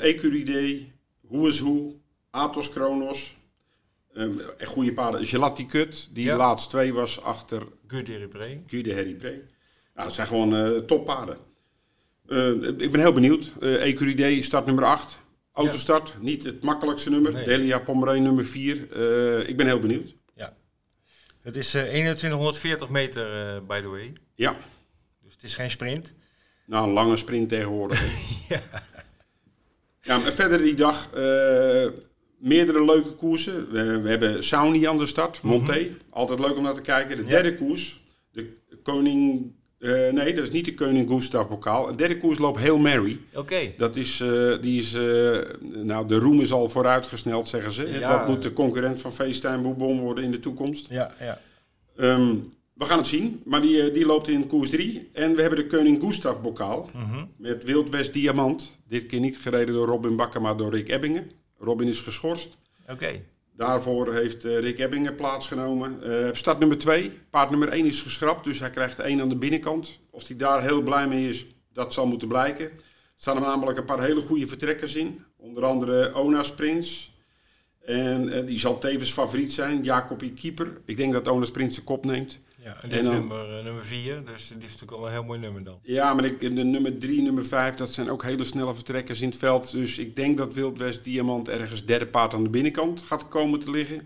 [0.00, 0.86] Ecuride,
[1.26, 1.94] Hoe is Hoe,
[2.30, 3.38] Athos Kronos.
[4.14, 6.30] Ehm, en goede paarden, Gelati Kut, die Ja.
[6.32, 8.62] de laatste twee was achter Gude Ripré.
[8.66, 9.30] Guy de Harry Pre.
[9.30, 11.38] Nou, dat zijn gewoon eh toppaarden.
[12.26, 13.52] Eh, ik ben heel benieuwd.
[13.60, 15.20] Eh Ecuride start nummer 8.
[15.52, 17.32] Autostart, niet het makkelijkste nummer.
[17.32, 17.44] Nee.
[17.44, 18.92] Delia Pomereu nummer 4.
[18.92, 20.14] Eh, ik ben heel benieuwd.
[20.34, 20.56] Ja.
[21.42, 24.12] Het is eh 2140 meter, eh, by the way.
[24.34, 24.56] Ja,
[25.22, 26.12] Dus het is geen sprint.
[26.66, 28.00] nou een lange sprint tegenwoordig.
[30.02, 30.18] ja.
[30.18, 31.86] maar verder die dag eh,
[32.40, 33.70] meerdere leuke koersen.
[33.70, 35.88] We, we hebben Sauni aan de start, Monté.
[36.10, 37.16] Altijd leuk om naar te kijken.
[37.16, 37.28] De Ja.
[37.28, 38.00] derde koers,
[38.32, 38.46] de
[38.82, 39.52] koning...
[39.78, 41.86] eh, nee, dat is niet de koning Gustav bokaal.
[41.86, 43.20] De derde koers loopt Hail Mary.
[43.34, 43.72] Oké.
[43.76, 47.88] Dat is, eh, die is, eh, nou de roem is al vooruitgesneld, zeggen ze.
[47.88, 48.18] Ja.
[48.18, 50.86] Dat moet de concurrent van FaceTime Bourbon worden in de toekomst.
[50.90, 51.40] Ja, ja.
[51.96, 52.34] Ehm,
[52.74, 55.08] we gaan het zien, maar die, die loopt in koers 3.
[55.12, 57.24] En we hebben de Koning Gustav bokaal Mhm.
[57.36, 58.78] met Wild West Diamant.
[58.88, 61.30] Dit keer niet gereden door Robin Bakker, maar door Rick Ebbingen.
[61.60, 62.58] Robin is geschorst.
[62.88, 63.22] Oké.
[63.56, 66.02] Daarvoor heeft eh, Rick Ebbingen plaatsgenomen.
[66.02, 67.18] Eh start nummer 2.
[67.30, 69.98] Paard nummer 1 is geschrapt, dus hij krijgt 1 aan de binnenkant.
[70.10, 72.64] Of hij daar heel blij mee is, dat zal moeten blijken.
[72.64, 75.24] Er staan er namelijk een paar hele goede vertrekkers in.
[75.36, 77.14] Onder andere Ona's Prins.
[77.84, 79.82] En eh, die zal tevens favoriet zijn.
[79.82, 80.80] Jacobie Keeper.
[80.84, 82.40] Ik denk dat Ona's Prins de kop neemt.
[82.62, 85.12] Ja, en dit En is nummer, eh, nummer 4, dus die heeft natuurlijk al een
[85.12, 85.78] heel mooi nummer dan.
[85.82, 89.28] Ja, maar ik, de nummer 3, nummer 5, dat zijn ook hele snelle vertrekkers in
[89.28, 89.70] het veld.
[89.70, 93.60] Dus ik denk dat Wild West Diamant ergens derde paard aan de binnenkant gaat komen
[93.60, 93.98] te liggen.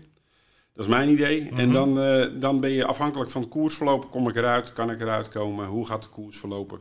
[0.73, 1.49] Dat is mijn idee.
[1.55, 4.11] En dan, eh, dan ben je afhankelijk van het koersverloop.
[4.11, 4.73] Kom ik eruit?
[4.73, 5.67] Kan ik eruit komen?
[5.67, 6.79] Hoe gaat de koers verlopen?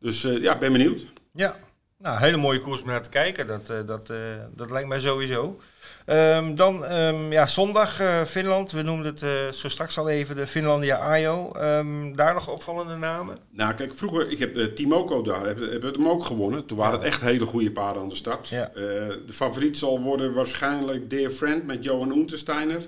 [0.00, 1.06] Dus eh, ja, ben benieuwd.
[1.32, 1.56] Ja,
[2.02, 3.46] nou, hele mooie koers om naar te kijken.
[3.46, 4.16] Dat, eh, dat, eh,
[4.54, 5.60] dat lijkt mij sowieso.
[6.06, 8.72] Ehm, dan ehm, ja, zondag eh, Finland.
[8.72, 11.52] We noemden het zo straks al even de Finlandia Ajo.
[11.52, 13.38] Ehm, daar nog opvallende namen?
[13.50, 16.66] Nou, kijk, vroeger, ik heb uh, Timoko daar, hebben heb hem ook gewonnen.
[16.66, 18.48] Toen waren het echt hele goede paarden aan de start.
[18.48, 18.70] Ja.
[18.74, 22.86] De favoriet zal worden waarschijnlijk Dear Friend met Johan Untersteiner.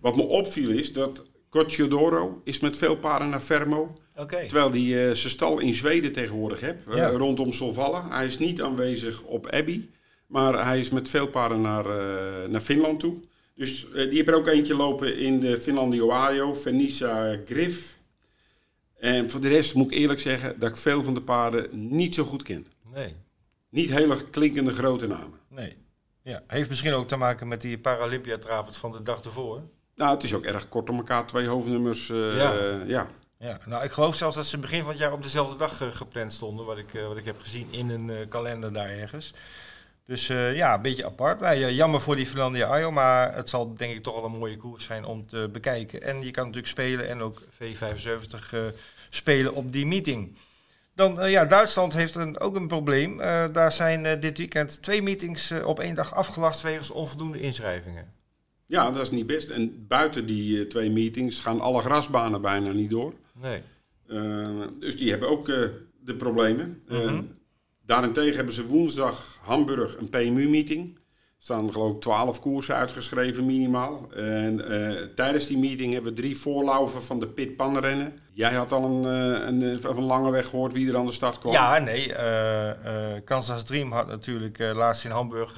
[0.00, 3.92] Wat me opviel is dat Cocciodoro is met veel paarden naar Fermo.
[4.48, 8.08] Terwijl hij eh, zijn stal in Zweden tegenwoordig heeft, eh, rondom Solvalla.
[8.08, 9.88] Hij is niet aanwezig op Abbey,
[10.26, 13.16] maar hij is met veel paarden naar, eh, naar Finland toe.
[13.54, 17.98] Dus die heeft er ook eentje lopen in de Finlandio Ajo, Venisa Griff.
[18.98, 22.14] En voor de rest moet ik eerlijk zeggen dat ik veel van de paarden niet
[22.14, 22.66] zo goed ken.
[22.94, 23.14] Nee,
[23.68, 25.38] Niet hele klinkende grote namen.
[25.48, 25.76] nee.
[26.22, 29.62] Ja, heeft misschien ook te maken met die Paralympiatravond van de dag ervoor.
[30.00, 32.10] Nou, het is ook erg kort om elkaar, twee hoofdnummers.
[32.10, 32.80] eh, Ja.
[32.86, 33.06] ja.
[33.38, 35.88] Ja, nou ik geloof zelfs dat ze begin van het jaar op dezelfde dag eh,
[35.92, 39.34] gepland stonden, wat ik, eh, wat ik heb gezien in een kalender daar ergens.
[40.06, 41.40] Dus ja, een beetje apart.
[41.40, 44.38] Nou, ja, jammer voor die Finlandia Ajo, maar het zal denk ik toch wel een
[44.38, 46.02] mooie koers zijn om te bekijken.
[46.02, 48.64] En je kan natuurlijk spelen en ook V75 eh,
[49.10, 50.36] spelen op die meeting.
[50.94, 53.16] Dan, ja, Duitsland heeft een, ook een probleem.
[53.52, 58.19] Daar zijn dit weekend twee meetings op één dag afgelast wegens onvoldoende inschrijvingen.
[58.70, 59.48] Ja, dat is niet best.
[59.48, 63.14] En buiten die eh, twee meetings gaan alle grasbanen bijna niet door.
[63.40, 63.62] Nee.
[64.06, 65.68] Uh, dus die hebben ook uh,
[66.00, 66.82] de problemen.
[66.88, 67.22] Mhm.
[67.86, 70.94] Daarentegen hebben ze woensdag Hamburg een PMU-meeting.
[70.94, 74.12] Er staan geloof ik 12 koersen uitgeschreven minimaal.
[74.12, 78.12] En uh, tijdens die meeting hebben we drie voorlaufen van de Pit Pan rennen.
[78.32, 81.38] Jij had al een, een, een, een lange weg gehoord wie er aan de start
[81.38, 81.52] kwam.
[81.52, 82.08] Ja, nee.
[82.08, 85.56] Uh, Kansas Dream had natuurlijk laatst in Hamburg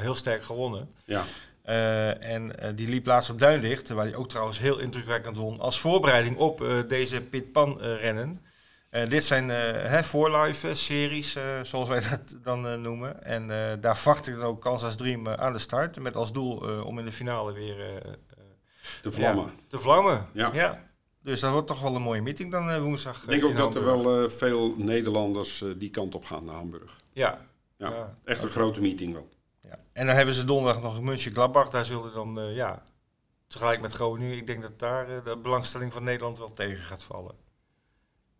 [0.00, 0.88] heel sterk gewonnen.
[1.04, 1.22] Ja.
[1.68, 5.60] Uh, en uh, die liep laatst op Duinlicht, waar hij ook trouwens heel indrukwekkend won,
[5.60, 8.40] als voorbereiding op uh, deze Pitpan rennen.
[9.08, 13.24] dit zijn voorlive series, zoals wij dat dan noemen.
[13.24, 13.48] En
[13.80, 17.04] daar verwacht ik dan ook Kansas Dream aan de start, met als doel om in
[17.04, 18.02] de finale weer
[19.02, 19.44] te vlammen.
[19.44, 20.50] Ja, te vlammen, ja.
[20.52, 20.92] ja.
[21.22, 23.22] Dus dat wordt toch wel een mooie meeting dan woensdag.
[23.22, 26.96] Ik denk ook dat er wel veel Nederlanders die kant op gaan naar Hamburg.
[27.12, 27.46] Ja.
[27.76, 28.14] Ja, ja.
[28.24, 29.28] echt een grote meeting wel.
[29.92, 31.70] En dan hebben ze donderdag nog München Gladbach.
[31.70, 32.82] Daar zullen dan, uh, ja,
[33.46, 34.36] tegelijk met Groningen.
[34.36, 37.34] Ik denk dat daar uh, de belangstelling van Nederland wel tegen gaat vallen.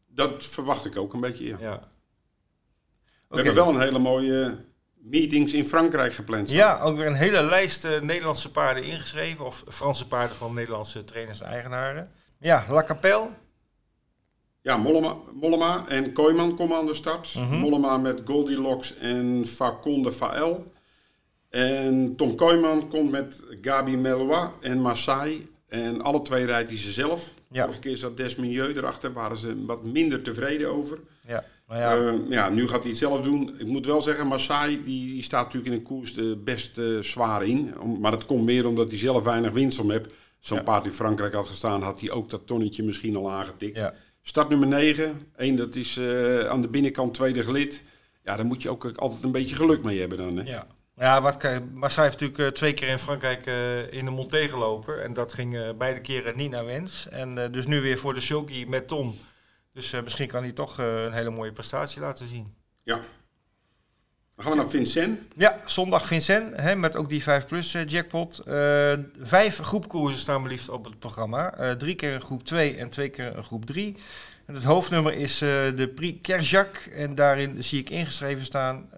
[0.07, 1.57] Dat verwacht ik ook een beetje, ja.
[1.59, 1.78] ja.
[3.28, 3.45] We okay.
[3.45, 4.64] hebben wel een hele mooie
[4.95, 6.49] meetings in Frankrijk gepland.
[6.49, 6.59] Staan.
[6.59, 9.45] Ja, ook weer een hele lijst uh, Nederlandse paarden ingeschreven.
[9.45, 12.11] Of Franse paarden van Nederlandse trainers en eigenaren.
[12.39, 13.28] Ja, La Capelle.
[14.62, 17.35] Ja, Mollema, Mollema en Kooiman komen aan de start.
[17.35, 17.59] Mm -hmm.
[17.59, 20.72] Mollema met Goldilocks en Faconde Fael.
[21.55, 25.46] En Tom Kooiman komt met Gabi Melois en Maasai.
[25.68, 27.34] En alle twee rijdt hij ze zelf.
[27.50, 27.62] Ja.
[27.62, 30.98] Vorige keer zat Desmilieu erachter, waren ze wat minder tevreden over.
[31.26, 31.44] Ja.
[31.68, 33.55] Nou ja, nu gaat hij het zelf doen.
[33.59, 36.98] Ik moet wel zeggen, Maasai die, die staat natuurlijk in een koers eh, best eh,
[36.98, 37.80] zwaar in.
[37.80, 40.09] Om- Maar dat komt meer omdat hij zelf weinig winst om heeft.
[40.38, 40.62] Zo'n Ja.
[40.62, 43.76] paard in Frankrijk had gestaan, had hij ook dat tonnetje misschien al aangetikt.
[43.78, 43.94] ja.
[44.22, 45.20] Start nummer 9.
[45.36, 47.82] Eén, dat is eh, aan de binnenkant tweede gelid.
[48.24, 50.36] Ja, daar moet je ook altijd een beetje geluk mee hebben dan.
[50.36, 50.50] Hè?
[50.50, 50.66] Ja.
[50.97, 51.42] Ja, wat
[51.72, 55.03] Marseille heeft natuurlijk eh, twee keer in Frankrijk eh, in de Monté gelopen.
[55.03, 57.09] En dat ging eh, beide keren niet naar wens.
[57.09, 59.18] En dus nu weer voor de sulky met Tom.
[59.72, 62.55] Dus misschien kan hij toch een hele mooie prestatie laten zien.
[62.82, 63.01] Ja.
[64.34, 65.20] Dan gaan we naar Vincent.
[65.36, 68.42] Ja, zondag Vincent, hè, met ook die 5 plus eh, jackpot.
[69.18, 71.76] Vijf groepkoersen staan liefst op het programma.
[71.76, 73.97] Drie keer een groep 2 en twee keer een groep 3.
[74.47, 76.76] En het hoofdnummer is de Prix Kerjak.
[76.76, 78.88] En daarin zie ik ingeschreven staan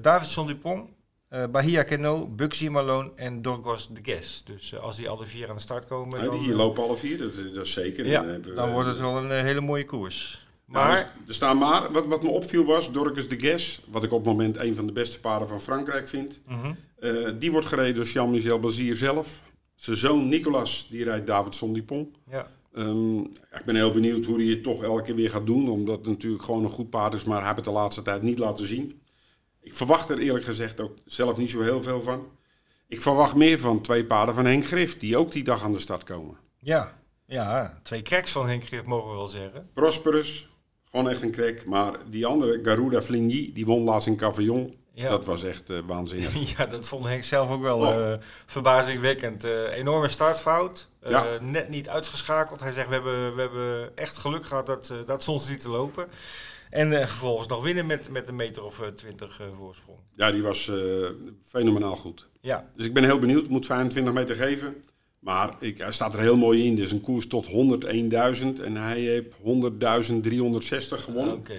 [0.00, 0.88] Davidson Dupont,
[1.28, 4.44] eh Bahia Cano, Bugsy Malone en Dorgos de Guess.
[4.44, 6.96] Dus eh, als die alle vier aan de start komen, Nou, dan, die lopen alle
[6.96, 8.06] vier, dat, dat is zeker.
[8.06, 10.46] ja, we- dan wordt het wel een eh, hele mooie koers.
[10.66, 14.02] Nou, Maar, dus er staan maar, wat, wat me opviel was, Dorcas de Guess, wat
[14.02, 16.40] ik op het moment een van de beste paarden van Frankrijk vind.
[16.46, 16.72] Mhm.
[16.98, 19.42] Eh, die wordt gereden door Jean-Michel Bazier zelf.
[19.74, 22.16] Zijn zoon Nicolas, die rijdt Davidson Dupont.
[22.30, 22.56] ja.
[22.74, 25.68] Ja, ik ben heel benieuwd hoe hij het toch elke keer weer gaat doen.
[25.68, 28.22] Omdat het natuurlijk gewoon een goed paard is, maar hij heeft het de laatste tijd
[28.22, 29.00] niet laten zien.
[29.62, 32.28] Ik verwacht er eerlijk gezegd ook zelf niet zo heel veel van.
[32.88, 35.78] Ik verwacht meer van twee paarden van Henk Grif, die ook die dag aan de
[35.78, 36.36] start komen.
[36.58, 36.98] Ja.
[37.26, 39.70] ja, twee cracks van Henk Grif mogen we wel zeggen.
[39.74, 40.48] Prosperus,
[40.90, 41.64] gewoon echt een krek.
[41.66, 44.74] Maar die andere, Garuda Fligny, die won laatst in Cavaillon.
[44.92, 45.08] Ja.
[45.10, 46.32] Dat was echt eh, waanzinnig.
[46.56, 48.12] Ja, dat vond Henk zelf ook wel Oh.
[48.12, 49.44] eh, verbazingwekkend.
[49.44, 50.88] Eh, enorme startfout.
[51.04, 51.38] Ja.
[51.40, 52.60] Net niet uitgeschakeld.
[52.60, 56.08] Hij zegt, we hebben, we hebben echt geluk gehad dat, dat soms niet te lopen.
[56.70, 59.98] En eh, vervolgens nog winnen met, met een meter of eh, twintig voorsprong.
[60.16, 60.76] Ja, die was eh,
[61.42, 62.28] fenomenaal goed.
[62.40, 63.48] Ja, Dus ik ben heel benieuwd.
[63.48, 64.74] Moet 25 meter geven.
[65.18, 66.78] Maar ik, hij staat er heel mooi in.
[66.78, 67.52] Is een koers tot 101.000.
[68.64, 71.34] En hij heeft 100.360 gewonnen.
[71.34, 71.58] oké.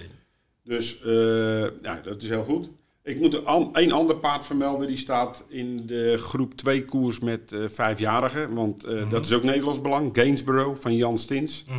[0.63, 2.69] Dus eh, ja, dat is heel goed.
[3.03, 3.33] Ik moet
[3.73, 4.87] een ander paard vermelden.
[4.87, 8.53] Die staat in de groep 2 koers met eh vijfjarigen.
[8.53, 10.09] Want eh, dat is ook Nederlands belang.
[10.13, 11.63] Gainsborough van Jan Stins.
[11.67, 11.77] Mhm.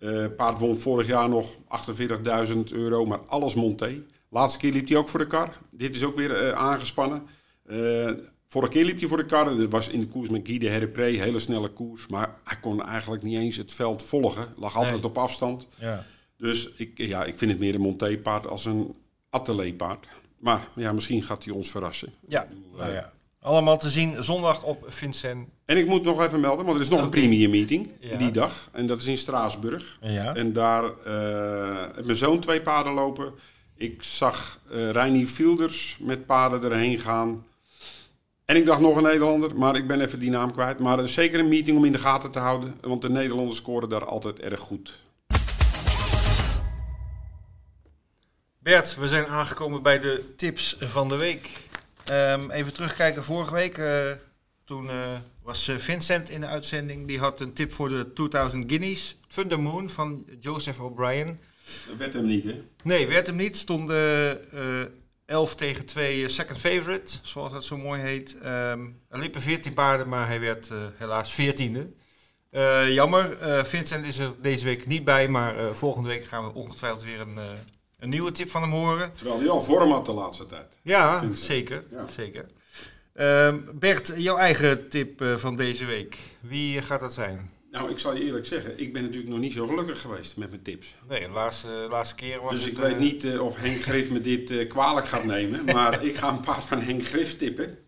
[0.00, 4.02] Eh paard won vorig jaar nog 48.000 euro, maar alles monté.
[4.30, 5.58] Laatste keer liep hij ook voor de kar.
[5.70, 7.22] Dit is ook weer eh, aangespannen.
[7.66, 8.10] Eh,
[8.48, 9.56] vorige keer liep hij voor de kar.
[9.56, 11.04] Dat was in de koers met Guy de Herpré.
[11.04, 12.06] Hele snelle koers.
[12.06, 14.48] Maar hij kon eigenlijk niet eens het veld volgen.
[14.56, 15.04] Lag altijd Nee.
[15.04, 15.66] op afstand.
[15.78, 16.04] Ja.
[16.36, 18.94] Dus ik, ja, ik vind het meer een monté-paard als een
[19.30, 20.06] atelier-paard.
[20.38, 22.12] Maar ja, misschien gaat hij ons verrassen.
[22.28, 22.46] Ja,
[22.76, 23.12] nou ja.
[23.40, 25.48] Allemaal te zien zondag op Vincent.
[25.64, 27.16] En ik moet nog even melden, want er is nog een Oké.
[27.18, 28.16] premium meeting Ja.
[28.18, 28.68] die dag.
[28.72, 29.98] En dat is in Straatsburg.
[30.00, 30.34] Ja.
[30.34, 33.32] En daar eh heeft mijn zoon twee paarden lopen.
[33.76, 37.44] Ik zag eh Reinier Fielders met paarden erheen gaan.
[38.44, 40.78] En ik dacht nog een Nederlander, maar ik ben even die naam kwijt.
[40.78, 42.74] Maar is zeker een meeting om in de gaten te houden.
[42.80, 45.00] Want de Nederlanders scoren daar altijd erg goed.
[48.58, 51.68] Bert, we zijn aangekomen bij de tips van de week.
[52.10, 54.10] Ehm, even terugkijken, vorige week, eh,
[54.64, 57.06] toen eh, was eh, Vincent in de uitzending.
[57.06, 59.20] Die had een tip voor de 2000 Guineas.
[59.26, 61.40] Thunder Moon van Joseph O'Brien.
[61.88, 62.62] Dat werd hem niet, hè?
[62.82, 63.56] Nee, werd hem niet.
[63.56, 64.84] Stond eh,
[65.26, 68.38] 11 tegen 2 second favorite, zoals dat zo mooi heet.
[68.38, 71.94] Ehm, er liepen 14 paarden, maar hij werd helaas 14e.
[72.50, 73.36] Eh, jammer,
[73.66, 77.38] Vincent is er deze week niet bij, maar volgende week gaan we ongetwijfeld weer een,
[78.00, 79.12] een nieuwe tip van hem horen.
[79.14, 80.78] Terwijl hij al vorm had de laatste tijd.
[80.82, 81.84] Ja, zeker.
[81.90, 82.06] Ja.
[82.06, 82.46] zeker.
[83.14, 86.16] Ehm, Bert, jouw eigen tip eh, van deze week.
[86.40, 87.50] Wie gaat dat zijn?
[87.70, 90.50] Nou, ik zal je eerlijk zeggen, ik ben natuurlijk nog niet zo gelukkig geweest met
[90.50, 90.94] mijn tips.
[91.08, 92.70] Nee, de laatste, laatste keer was Dus het...
[92.70, 95.64] ik weet eh, niet eh, of Henk Grif me dit eh, kwalijk gaat nemen.
[95.64, 97.78] Maar ik ga een paard van Henk Grif tippen.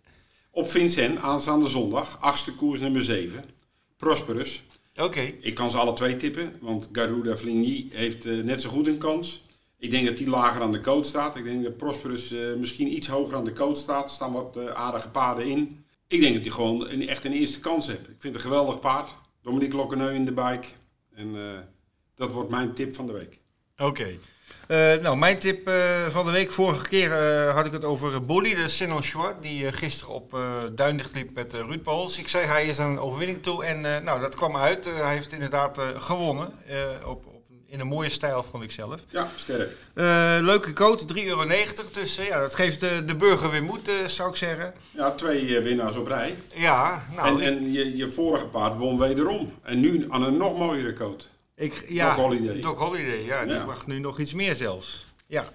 [0.50, 2.20] Op Vincent, aanstaande zondag.
[2.20, 3.44] Achtste koers nummer 7.
[3.96, 4.62] Prosperus.
[4.96, 6.58] Oké, Ik kan ze alle twee tippen.
[6.60, 9.44] Want Garuda Fligny heeft eh, net zo goed een kans.
[9.82, 11.36] Ik denk dat die lager aan de coach staat.
[11.36, 14.04] Ik denk dat Prosperus eh, misschien iets hoger aan de coach staat.
[14.04, 15.84] Er staan wat eh, aardige paarden in.
[16.06, 18.00] Ik denk dat hij gewoon een, echt een eerste kans heeft.
[18.00, 19.14] Ik vind het een geweldig paard.
[19.42, 20.66] Dominique Lokkeneu in de bike.
[21.14, 21.58] En eh,
[22.14, 23.36] dat wordt mijn tip van de week.
[23.76, 24.18] oké.
[25.02, 25.70] Nou, mijn tip
[26.08, 26.52] van de week.
[26.52, 27.12] Vorige keer
[27.50, 30.38] had ik het over Bolly, de Sinon Chouard, die gisteren op
[30.74, 32.18] Duindicht liep met Ruud Pools.
[32.18, 34.84] Ik zei, hij is aan een overwinning toe en nou, dat kwam uit.
[34.84, 36.52] Hij heeft inderdaad gewonnen,
[37.06, 37.31] op,
[37.72, 39.04] in een mooie stijl vond ik zelf.
[39.08, 39.70] Ja, sterk.
[39.94, 41.46] Eh, leuke coat, 3,90 euro.
[41.92, 44.74] Dus ja, dat geeft de, de burger weer moed, eh, zou ik zeggen.
[44.90, 46.36] Ja, twee eh, winnaars op rij.
[46.54, 49.52] Ja, nou, en en je, je vorige paard won wederom.
[49.62, 51.28] En nu aan een nog mooiere coat.
[51.56, 52.60] Ik, ja, Doc Holliday.
[52.60, 55.06] Doc Holliday, ja, die mag nu nog iets meer zelfs.
[55.26, 55.46] Ja,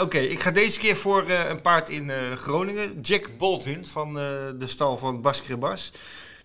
[0.00, 0.18] oké.
[0.18, 3.00] Ik ga deze keer voor een paard in Groningen.
[3.00, 5.92] Jack Baldwin van de stal van Bas Kribas.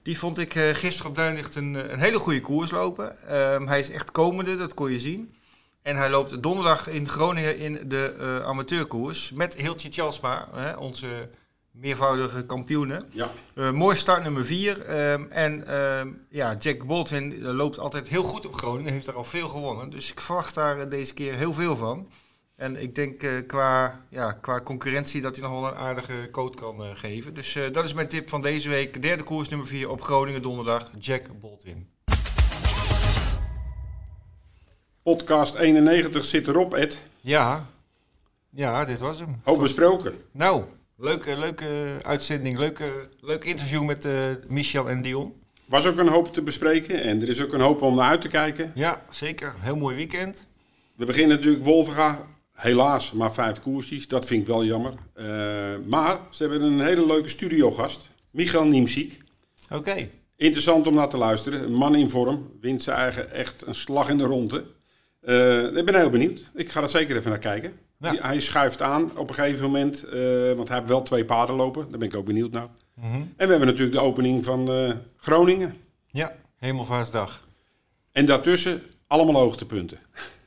[0.02, 3.28] Die vond ik eh, gisteren op Duinlicht een, eh, een hele goede koers lopen.
[3.28, 5.34] Ehm, hij is echt komende, dat kon je zien.
[5.82, 11.30] En hij loopt donderdag in Groningen in de uh, amateurkoers met Hiltje Tjalsma, hè, onze
[11.72, 13.06] meervoudige kampioenen.
[13.10, 13.30] Ja.
[13.56, 14.82] Uh, mooi start nummer 4.
[14.82, 19.24] Ehm, en ehm, ja, Jack Baldwin loopt altijd heel goed op Groningen, heeft er al
[19.24, 19.90] veel gewonnen.
[19.90, 22.10] Dus ik verwacht daar deze keer heel veel van.
[22.60, 26.58] En ik denk uh, qua, ja, qua concurrentie dat hij nog wel een aardige code
[26.58, 27.34] kan uh, geven.
[27.34, 29.02] Dus uh, dat is mijn tip van deze week.
[29.02, 30.92] Derde koers nummer 4 op Groningen donderdag.
[31.00, 31.88] Jack Boltin.
[35.04, 37.06] Podcast 91 zit erop, Ed.
[37.22, 37.66] Ja,
[38.50, 39.42] ja dit was hem.
[39.44, 40.18] Hoop besproken.
[40.32, 40.64] Nou,
[40.98, 42.58] leuke, leuke uitzending.
[42.58, 44.08] Leuke, leuk interview met
[44.50, 45.34] Michel en Dion.
[45.66, 48.22] Was ook een hoop te bespreken en er is ook een hoop om naar uit
[48.22, 48.72] te kijken.
[48.76, 49.54] Ja, zeker.
[49.60, 50.48] Heel mooi weekend.
[50.96, 52.28] We beginnen natuurlijk Wolvenga
[52.60, 54.94] Helaas maar vijf koersjes, dat vind ik wel jammer.
[55.16, 55.26] Uh,
[55.88, 59.18] maar ze hebben een hele leuke studiogast, Michael Niemziek.
[59.64, 59.76] Oké.
[59.76, 60.12] Okay.
[60.36, 61.64] Interessant om naar te luisteren.
[61.64, 64.66] Een man in vorm, wint zijn eigen echt een slag in de ronde.
[65.22, 66.52] Uh, ik ben heel benieuwd.
[66.54, 67.74] Ik ga er zeker even naar kijken.
[68.00, 68.14] Ja.
[68.14, 71.90] Hij schuift aan op een gegeven moment, uh, want hij heeft wel twee paarden lopen.
[71.90, 72.68] Daar ben ik ook benieuwd naar.
[72.96, 73.34] Mm -hmm.
[73.38, 74.70] En we hebben natuurlijk de opening van
[75.18, 75.76] Groningen.
[76.08, 77.48] Ja, Hemelvaartsdag.
[78.12, 80.00] En daartussen allemaal hoogtepunten.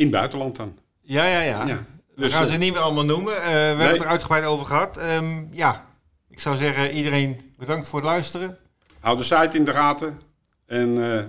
[0.00, 0.78] In het buitenland dan.
[1.00, 1.66] Ja, ja, ja.
[1.66, 1.84] ja.
[2.14, 3.34] We dus, gaan ze niet meer allemaal noemen.
[3.34, 3.66] Uh, we nee.
[3.66, 5.00] hebben het er uitgebreid over gehad.
[5.02, 5.86] Um, ja,
[6.28, 8.58] ik zou zeggen, iedereen bedankt voor het luisteren.
[9.00, 10.20] Hou de site in de gaten
[10.66, 11.22] en uh,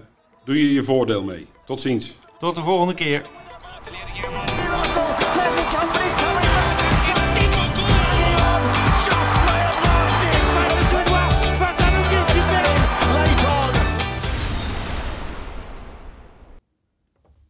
[0.45, 1.47] doe je je voordeel mee.
[1.65, 2.17] Tot ziens.
[2.39, 3.25] Tot de volgende keer.